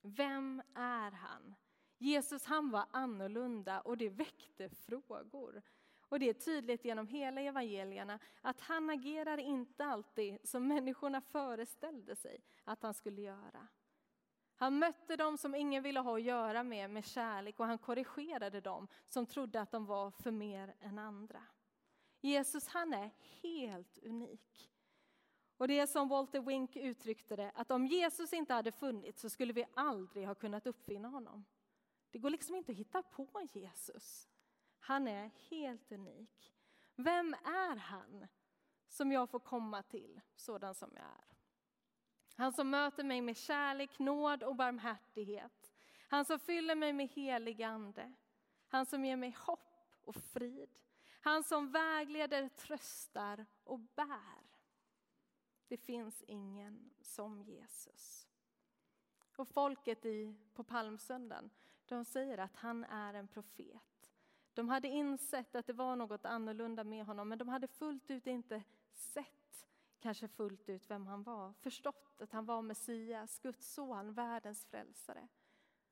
Vem 0.01 0.61
är 0.75 1.11
han? 1.11 1.55
Jesus 1.97 2.45
han 2.45 2.71
var 2.71 2.85
annorlunda 2.91 3.81
och 3.81 3.97
det 3.97 4.09
väckte 4.09 4.69
frågor. 4.69 5.61
Och 5.99 6.19
det 6.19 6.29
är 6.29 6.33
tydligt 6.33 6.85
genom 6.85 7.07
hela 7.07 7.41
evangelierna 7.41 8.19
att 8.41 8.59
han 8.59 8.89
agerar 8.89 9.37
inte 9.37 9.85
alltid 9.85 10.37
som 10.43 10.67
människorna 10.67 11.21
föreställde 11.21 12.15
sig 12.15 12.43
att 12.63 12.83
han 12.83 12.93
skulle 12.93 13.21
göra. 13.21 13.67
Han 14.55 14.79
mötte 14.79 15.15
dem 15.15 15.37
som 15.37 15.55
ingen 15.55 15.83
ville 15.83 15.99
ha 15.99 16.15
att 16.15 16.23
göra 16.23 16.63
med 16.63 16.89
med 16.89 17.05
kärlek 17.05 17.59
och 17.59 17.65
han 17.65 17.77
korrigerade 17.77 18.61
dem 18.61 18.87
som 19.07 19.25
trodde 19.25 19.61
att 19.61 19.71
de 19.71 19.85
var 19.85 20.11
för 20.11 20.31
mer 20.31 20.75
än 20.79 20.99
andra. 20.99 21.43
Jesus 22.21 22.67
han 22.67 22.93
är 22.93 23.09
helt 23.41 23.97
unik. 24.03 24.69
Och 25.57 25.67
det 25.67 25.79
är 25.79 25.87
som 25.87 26.07
Walter 26.07 26.41
Wink 26.41 26.75
uttryckte 26.75 27.35
det, 27.35 27.51
att 27.55 27.71
om 27.71 27.85
Jesus 27.85 28.33
inte 28.33 28.53
hade 28.53 28.71
funnits 28.71 29.21
så 29.21 29.29
skulle 29.29 29.53
vi 29.53 29.65
aldrig 29.73 30.27
ha 30.27 30.35
kunnat 30.35 30.67
uppfinna 30.67 31.07
honom. 31.07 31.45
Det 32.13 32.19
går 32.19 32.29
liksom 32.29 32.55
inte 32.55 32.71
att 32.71 32.77
hitta 32.77 33.01
på 33.01 33.47
Jesus. 33.53 34.29
Han 34.79 35.07
är 35.07 35.31
helt 35.49 35.91
unik. 35.91 36.53
Vem 36.95 37.33
är 37.33 37.75
han 37.75 38.27
som 38.87 39.11
jag 39.11 39.29
får 39.29 39.39
komma 39.39 39.83
till 39.83 40.21
sådan 40.35 40.75
som 40.75 40.89
jag 40.93 41.05
är? 41.05 41.37
Han 42.35 42.53
som 42.53 42.69
möter 42.69 43.03
mig 43.03 43.21
med 43.21 43.37
kärlek, 43.37 43.99
nåd 43.99 44.43
och 44.43 44.55
barmhärtighet. 44.55 45.73
Han 46.07 46.25
som 46.25 46.39
fyller 46.39 46.75
mig 46.75 46.93
med 46.93 47.07
helig 47.07 47.63
ande. 47.63 48.13
Han 48.67 48.85
som 48.85 49.05
ger 49.05 49.15
mig 49.15 49.35
hopp 49.39 50.01
och 50.03 50.15
frid. 50.15 50.79
Han 51.21 51.43
som 51.43 51.71
vägleder, 51.71 52.49
tröstar 52.49 53.45
och 53.63 53.79
bär. 53.79 54.57
Det 55.67 55.77
finns 55.77 56.23
ingen 56.27 56.93
som 57.01 57.41
Jesus. 57.41 58.27
Och 59.35 59.47
folket 59.47 60.05
i, 60.05 60.35
på 60.53 60.63
palmsöndagen, 60.63 61.49
de 61.85 62.05
säger 62.05 62.37
att 62.37 62.55
han 62.55 62.83
är 62.83 63.13
en 63.13 63.27
profet. 63.27 64.11
De 64.53 64.69
hade 64.69 64.87
insett 64.87 65.55
att 65.55 65.67
det 65.67 65.73
var 65.73 65.95
något 65.95 66.25
annorlunda 66.25 66.83
med 66.83 67.05
honom, 67.05 67.29
men 67.29 67.37
de 67.37 67.47
hade 67.47 67.67
fullt 67.67 68.11
ut 68.11 68.27
inte 68.27 68.63
sett 68.93 69.43
kanske 70.03 70.27
fullt 70.27 70.69
ut 70.69 70.89
vem 70.89 71.07
han 71.07 71.23
var, 71.23 71.53
förstått 71.53 72.21
att 72.21 72.31
han 72.31 72.45
var 72.45 72.61
Messias, 72.61 73.39
Guds 73.39 73.73
son, 73.73 74.13
världens 74.13 74.65
frälsare. 74.65 75.27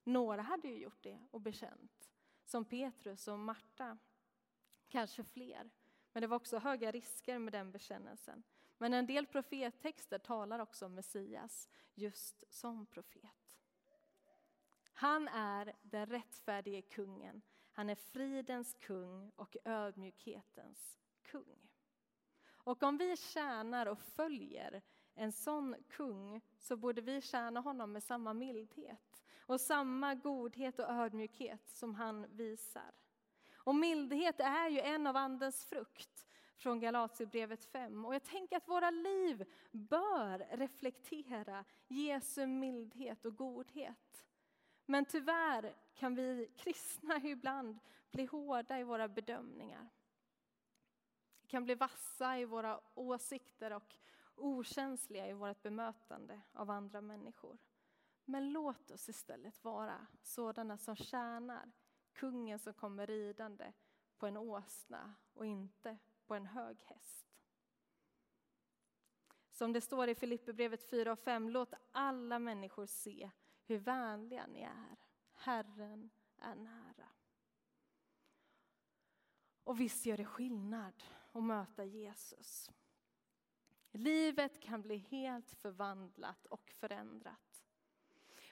Några 0.03 0.41
hade 0.41 0.67
ju 0.67 0.77
gjort 0.77 1.03
det 1.03 1.19
och 1.31 1.41
bekänt, 1.41 2.09
som 2.45 2.65
Petrus 2.65 3.27
och 3.27 3.39
Marta, 3.39 3.97
kanske 4.89 5.23
fler. 5.23 5.69
Men 6.13 6.21
det 6.21 6.27
var 6.27 6.35
också 6.35 6.57
höga 6.57 6.91
risker 6.91 7.39
med 7.39 7.53
den 7.53 7.71
bekännelsen. 7.71 8.43
Men 8.77 8.93
en 8.93 9.05
del 9.05 9.27
profettexter 9.27 10.19
talar 10.19 10.59
också 10.59 10.85
om 10.85 10.95
Messias 10.95 11.69
just 11.95 12.43
som 12.49 12.85
profet. 12.85 13.40
Han 15.01 15.27
är 15.27 15.73
den 15.81 16.05
rättfärdige 16.05 16.81
kungen. 16.81 17.41
Han 17.71 17.89
är 17.89 17.95
fridens 17.95 18.73
kung 18.73 19.31
och 19.35 19.57
ödmjukhetens 19.65 20.99
kung. 21.21 21.69
Och 22.49 22.83
om 22.83 22.97
vi 22.97 23.17
tjänar 23.17 23.85
och 23.85 23.99
följer 23.99 24.81
en 25.13 25.31
sån 25.31 25.75
kung 25.89 26.41
så 26.57 26.77
borde 26.77 27.01
vi 27.01 27.21
tjäna 27.21 27.59
honom 27.59 27.91
med 27.91 28.03
samma 28.03 28.33
mildhet 28.33 29.23
och 29.39 29.61
samma 29.61 30.15
godhet 30.15 30.79
och 30.79 30.89
ödmjukhet 30.89 31.69
som 31.69 31.95
han 31.95 32.35
visar. 32.35 32.91
Och 33.55 33.75
mildhet 33.75 34.39
är 34.39 34.69
ju 34.69 34.79
en 34.79 35.07
av 35.07 35.17
Andens 35.17 35.65
frukt 35.65 36.27
från 36.55 36.79
Galatierbrevet 36.79 37.65
5. 37.65 38.05
Och 38.05 38.15
jag 38.15 38.23
tänker 38.23 38.57
att 38.57 38.67
våra 38.67 38.89
liv 38.89 39.45
bör 39.71 40.57
reflektera 40.57 41.65
Jesu 41.87 42.47
mildhet 42.47 43.25
och 43.25 43.35
godhet. 43.35 44.25
Men 44.91 45.05
tyvärr 45.05 45.75
kan 45.93 46.15
vi 46.15 46.51
kristna 46.57 47.17
ibland 47.23 47.79
bli 48.11 48.25
hårda 48.25 48.79
i 48.79 48.83
våra 48.83 49.07
bedömningar. 49.07 49.89
Vi 51.41 51.47
kan 51.47 51.63
bli 51.63 51.75
vassa 51.75 52.37
i 52.37 52.45
våra 52.45 52.81
åsikter 52.93 53.73
och 53.73 53.95
okänsliga 54.35 55.27
i 55.27 55.33
vårt 55.33 55.61
bemötande 55.61 56.41
av 56.53 56.69
andra 56.69 57.01
människor. 57.01 57.57
Men 58.25 58.51
låt 58.51 58.91
oss 58.91 59.09
istället 59.09 59.63
vara 59.63 60.07
sådana 60.21 60.77
som 60.77 60.95
tjänar 60.95 61.71
kungen 62.13 62.59
som 62.59 62.73
kommer 62.73 63.07
ridande 63.07 63.73
på 64.17 64.27
en 64.27 64.37
åsna 64.37 65.13
och 65.33 65.45
inte 65.45 65.97
på 66.25 66.35
en 66.35 66.45
hög 66.45 66.81
häst. 66.81 67.27
Som 69.51 69.73
det 69.73 69.81
står 69.81 70.09
i 70.09 70.15
Filipperbrevet 70.15 70.89
4 70.89 71.11
och 71.11 71.19
5, 71.19 71.49
låt 71.49 71.73
alla 71.91 72.39
människor 72.39 72.85
se 72.85 73.31
hur 73.71 73.79
vänliga 73.79 74.47
ni 74.47 74.61
är. 74.61 74.97
Herren 75.33 76.09
är 76.37 76.55
nära. 76.55 77.07
Och 79.63 79.79
visst 79.79 80.05
gör 80.05 80.17
det 80.17 80.25
skillnad 80.25 81.03
att 81.31 81.43
möta 81.43 81.85
Jesus. 81.85 82.71
Livet 83.91 84.59
kan 84.59 84.81
bli 84.81 84.97
helt 84.97 85.51
förvandlat 85.51 86.45
och 86.45 86.71
förändrat. 86.79 87.65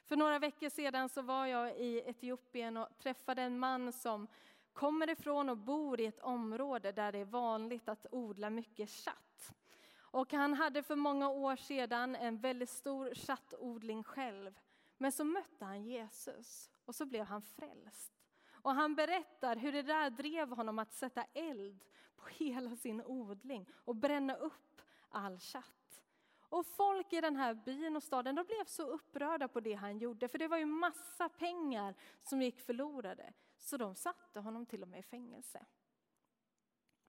För 0.03 0.15
några 0.15 0.39
veckor 0.39 0.69
sedan 0.69 1.09
så 1.09 1.21
var 1.21 1.45
jag 1.45 1.77
i 1.77 2.03
Etiopien 2.05 2.77
och 2.77 2.97
träffade 2.97 3.41
en 3.41 3.59
man 3.59 3.93
som 3.93 4.27
kommer 4.73 5.09
ifrån 5.09 5.49
och 5.49 5.57
bor 5.57 5.99
i 5.99 6.05
ett 6.05 6.19
område 6.19 6.91
där 6.91 7.11
det 7.11 7.19
är 7.19 7.25
vanligt 7.25 7.89
att 7.89 8.05
odla 8.11 8.49
mycket 8.49 8.89
chatt. 8.89 9.53
Och 9.97 10.33
han 10.33 10.53
hade 10.53 10.83
för 10.83 10.95
många 10.95 11.29
år 11.29 11.55
sedan 11.55 12.15
en 12.15 12.37
väldigt 12.37 12.69
stor 12.69 13.15
chattodling 13.15 14.03
själv. 14.03 14.59
Men 15.01 15.11
så 15.11 15.23
mötte 15.23 15.65
han 15.65 15.83
Jesus 15.83 16.69
och 16.85 16.95
så 16.95 17.05
blev 17.05 17.25
han 17.25 17.41
frälst. 17.41 18.13
Och 18.51 18.71
han 18.71 18.95
berättar 18.95 19.55
hur 19.55 19.71
det 19.71 19.81
där 19.81 20.09
drev 20.09 20.49
honom 20.49 20.79
att 20.79 20.93
sätta 20.93 21.23
eld 21.23 21.85
på 22.15 22.27
hela 22.27 22.75
sin 22.75 23.01
odling 23.05 23.69
och 23.73 23.95
bränna 23.95 24.35
upp 24.35 24.81
all 25.09 25.39
chatt. 25.39 26.03
Och 26.49 26.67
folk 26.67 27.13
i 27.13 27.21
den 27.21 27.35
här 27.35 27.53
byn 27.53 27.95
och 27.95 28.03
staden 28.03 28.35
de 28.35 28.45
blev 28.45 28.65
så 28.65 28.83
upprörda 28.83 29.47
på 29.47 29.59
det 29.59 29.73
han 29.73 29.97
gjorde, 29.97 30.27
för 30.27 30.37
det 30.37 30.47
var 30.47 30.57
ju 30.57 30.65
massa 30.65 31.29
pengar 31.29 31.95
som 32.23 32.41
gick 32.41 32.59
förlorade. 32.59 33.33
Så 33.57 33.77
de 33.77 33.95
satte 33.95 34.39
honom 34.39 34.65
till 34.65 34.81
och 34.81 34.87
med 34.87 34.99
i 34.99 35.03
fängelse. 35.03 35.65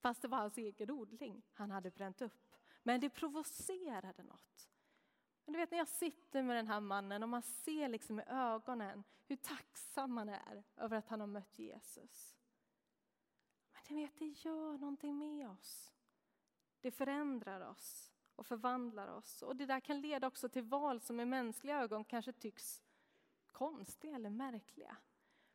Fast 0.01 0.23
det 0.23 0.29
var 0.29 0.39
hans 0.39 0.59
egen 0.59 0.91
odling 0.91 1.43
han 1.53 1.71
hade 1.71 1.91
bränt 1.91 2.23
upp. 2.23 2.57
Men 2.83 3.01
det 3.01 3.11
provocerade 3.11 4.23
något. 4.23 4.69
Men 5.51 5.53
du 5.53 5.59
vet 5.59 5.71
när 5.71 5.79
jag 5.79 5.89
sitter 5.89 6.43
med 6.43 6.57
den 6.57 6.67
här 6.67 6.81
mannen 6.81 7.23
och 7.23 7.29
man 7.29 7.43
ser 7.43 7.89
liksom 7.89 8.21
i 8.21 8.23
ögonen 8.27 9.05
hur 9.27 9.37
tacksam 9.37 10.17
han 10.17 10.29
är 10.29 10.63
över 10.77 10.97
att 10.97 11.09
han 11.09 11.21
har 11.21 11.27
mött 11.27 11.59
Jesus. 11.59 12.39
Men 13.73 13.83
du 13.89 13.95
vet, 13.95 14.19
det 14.19 14.27
gör 14.27 14.79
någonting 14.79 15.19
med 15.19 15.51
oss. 15.51 15.93
Det 16.81 16.91
förändrar 16.91 17.61
oss 17.61 18.13
och 18.37 18.47
förvandlar 18.47 19.09
oss. 19.09 19.43
Och 19.43 19.57
det 19.57 19.67
där 19.67 19.81
kan 19.81 20.01
leda 20.01 20.27
också 20.27 20.49
till 20.49 20.63
val 20.63 21.01
som 21.01 21.21
i 21.21 21.25
mänskliga 21.25 21.81
ögon 21.81 22.05
kanske 22.05 22.33
tycks 22.33 22.83
konstiga 23.47 24.15
eller 24.15 24.31
märkliga. 24.31 24.97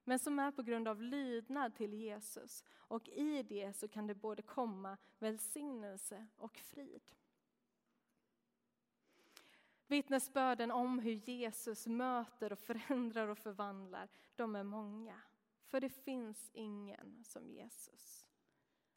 Men 0.04 0.20
som 0.20 0.40
är 0.40 0.52
på 0.52 0.64
grund 0.64 0.88
av 0.88 1.02
lydnad 1.02 1.76
till 1.76 1.94
Jesus. 1.94 2.64
Och 2.76 3.10
i 3.10 3.44
det 3.44 3.74
så 3.74 3.88
kan 3.88 4.08
det 4.08 4.16
både 4.16 4.42
komma 4.42 4.98
välsignelse 5.20 6.28
och 6.38 6.58
frid. 6.58 7.12
Vittnesbörden 9.88 10.72
om 10.72 11.00
hur 11.00 11.12
Jesus 11.12 11.88
möter 11.88 12.52
och 12.52 12.60
förändrar 12.60 13.28
och 13.28 13.38
förvandlar, 13.38 14.10
de 14.36 14.56
är 14.56 14.64
många. 14.64 15.22
För 15.66 15.82
det 15.82 15.90
finns 15.90 16.52
ingen 16.54 17.24
som 17.24 17.50
Jesus. 17.50 18.28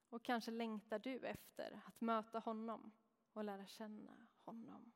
Och 0.09 0.23
kanske 0.23 0.51
längtar 0.51 0.99
du 0.99 1.19
efter 1.19 1.81
att 1.87 2.01
möta 2.01 2.39
honom 2.39 2.93
och 3.33 3.45
lära 3.45 3.67
känna 3.67 4.27
honom. 4.45 4.93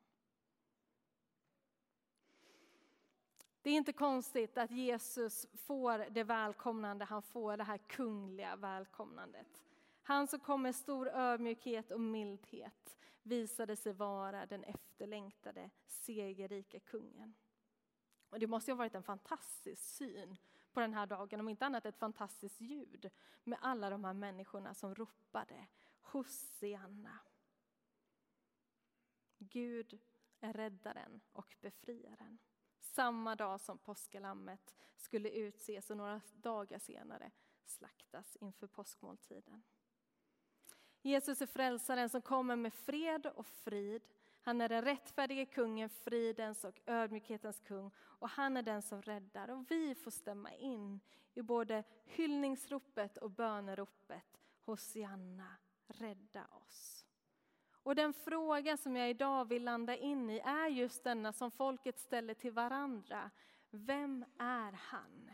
Det 3.61 3.69
är 3.69 3.73
inte 3.73 3.93
konstigt 3.93 4.57
att 4.57 4.71
Jesus 4.71 5.47
får 5.53 6.09
det 6.09 6.23
välkomnande 6.23 7.05
han 7.05 7.21
får, 7.21 7.57
det 7.57 7.63
här 7.63 7.77
kungliga 7.77 8.55
välkomnandet. 8.55 9.63
Han 10.01 10.27
som 10.27 10.39
kom 10.39 10.61
med 10.61 10.75
stor 10.75 11.07
ödmjukhet 11.07 11.91
och 11.91 12.01
mildhet 12.01 12.97
visade 13.23 13.75
sig 13.75 13.93
vara 13.93 14.45
den 14.45 14.63
efterlängtade 14.63 15.69
segerrike 15.87 16.79
kungen. 16.79 17.35
Och 18.29 18.39
det 18.39 18.47
måste 18.47 18.71
ha 18.71 18.77
varit 18.77 18.95
en 18.95 19.03
fantastisk 19.03 19.83
syn 19.83 20.37
på 20.73 20.79
den 20.79 20.93
här 20.93 21.07
dagen, 21.07 21.39
om 21.39 21.49
inte 21.49 21.65
annat 21.65 21.85
ett 21.85 21.97
fantastiskt 21.97 22.61
ljud 22.61 23.11
med 23.43 23.59
alla 23.61 23.89
de 23.89 24.03
här 24.03 24.13
människorna 24.13 24.73
som 24.73 24.95
ropade 24.95 25.67
Hosianna. 26.01 27.19
Gud 29.37 29.99
är 30.39 30.53
räddaren 30.53 31.21
och 31.31 31.55
befriaren. 31.61 32.39
Samma 32.79 33.35
dag 33.35 33.61
som 33.61 33.77
påskalammet 33.77 34.75
skulle 34.95 35.29
utses 35.29 35.89
och 35.89 35.97
några 35.97 36.21
dagar 36.33 36.79
senare 36.79 37.31
slaktas 37.65 38.35
inför 38.35 38.67
påskmåltiden. 38.67 39.63
Jesus 41.05 41.41
är 41.41 41.45
frälsaren 41.45 42.09
som 42.09 42.21
kommer 42.21 42.55
med 42.55 42.73
fred 42.73 43.25
och 43.25 43.47
frid. 43.47 44.01
Han 44.41 44.61
är 44.61 44.69
den 44.69 44.81
rättfärdige 44.81 45.45
kungen, 45.45 45.89
fridens 45.89 46.63
och 46.63 46.79
ödmjukhetens 46.85 47.59
kung 47.59 47.91
och 47.97 48.29
han 48.29 48.57
är 48.57 48.61
den 48.61 48.81
som 48.81 49.01
räddar. 49.01 49.49
Och 49.49 49.71
vi 49.71 49.95
får 49.95 50.11
stämma 50.11 50.53
in 50.53 50.99
i 51.33 51.41
både 51.41 51.83
hyllningsropet 52.05 53.17
och 53.17 53.31
böneropet 53.31 54.39
Hosianna, 54.65 55.55
rädda 55.87 56.47
oss. 56.51 57.05
Och 57.71 57.95
den 57.95 58.13
fråga 58.13 58.77
som 58.77 58.95
jag 58.95 59.09
idag 59.09 59.47
vill 59.47 59.63
landa 59.63 59.95
in 59.95 60.29
i 60.29 60.39
är 60.39 60.67
just 60.67 61.03
denna 61.03 61.33
som 61.33 61.51
folket 61.51 61.99
ställer 61.99 62.33
till 62.33 62.51
varandra. 62.51 63.31
Vem 63.69 64.25
är 64.39 64.71
han? 64.71 65.31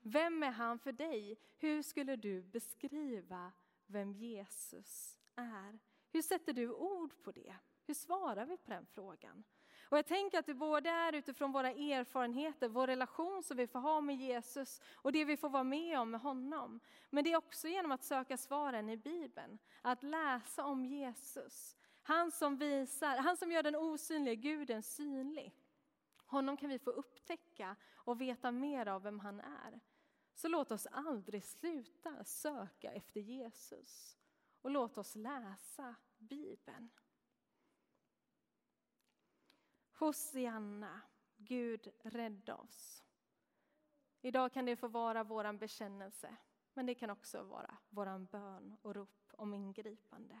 Vem 0.00 0.42
är 0.42 0.50
han 0.50 0.78
för 0.78 0.92
dig? 0.92 1.38
Hur 1.56 1.82
skulle 1.82 2.16
du 2.16 2.42
beskriva 2.42 3.52
vem 3.90 4.12
Jesus 4.12 5.18
är? 5.36 5.78
Hur 6.12 6.22
sätter 6.22 6.52
du 6.52 6.70
ord 6.70 7.22
på 7.22 7.32
det? 7.32 7.54
Hur 7.86 7.94
svarar 7.94 8.46
vi 8.46 8.56
på 8.56 8.70
den 8.70 8.86
frågan? 8.86 9.44
Och 9.90 9.98
jag 9.98 10.06
tänker 10.06 10.38
att 10.38 10.46
det 10.46 10.54
både 10.54 10.90
är 10.90 11.12
utifrån 11.12 11.52
våra 11.52 11.70
erfarenheter, 11.70 12.68
vår 12.68 12.86
relation 12.86 13.42
som 13.42 13.56
vi 13.56 13.66
får 13.66 13.78
ha 13.78 14.00
med 14.00 14.16
Jesus 14.16 14.80
och 14.94 15.12
det 15.12 15.24
vi 15.24 15.36
får 15.36 15.48
vara 15.48 15.64
med 15.64 16.00
om 16.00 16.10
med 16.10 16.20
honom. 16.20 16.80
Men 17.10 17.24
det 17.24 17.32
är 17.32 17.36
också 17.36 17.68
genom 17.68 17.92
att 17.92 18.04
söka 18.04 18.36
svaren 18.36 18.88
i 18.88 18.96
Bibeln, 18.96 19.58
att 19.82 20.02
läsa 20.02 20.64
om 20.64 20.84
Jesus. 20.84 21.76
Han 22.02 22.30
som 22.30 22.56
visar, 22.56 23.16
han 23.16 23.36
som 23.36 23.52
gör 23.52 23.62
den 23.62 23.76
osynliga 23.76 24.34
guden 24.34 24.82
synlig. 24.82 25.54
Honom 26.26 26.56
kan 26.56 26.70
vi 26.70 26.78
få 26.78 26.90
upptäcka 26.90 27.76
och 27.94 28.20
veta 28.20 28.50
mer 28.50 28.86
av 28.86 29.02
vem 29.02 29.20
han 29.20 29.40
är. 29.40 29.80
Så 30.40 30.48
låt 30.48 30.70
oss 30.70 30.86
aldrig 30.86 31.44
sluta 31.44 32.24
söka 32.24 32.92
efter 32.92 33.20
Jesus. 33.20 34.18
Och 34.60 34.70
låt 34.70 34.98
oss 34.98 35.14
läsa 35.14 35.94
Bibeln. 36.18 36.90
Hosianna, 39.92 41.00
Gud 41.36 41.92
rädda 42.02 42.56
oss. 42.56 43.04
Idag 44.20 44.52
kan 44.52 44.64
det 44.64 44.76
få 44.76 44.88
vara 44.88 45.24
vår 45.24 45.52
bekännelse, 45.52 46.36
men 46.74 46.86
det 46.86 46.94
kan 46.94 47.10
också 47.10 47.42
vara 47.42 47.76
vår 47.88 48.18
bön 48.18 48.76
och 48.82 48.94
rop 48.94 49.30
om 49.32 49.54
ingripande. 49.54 50.40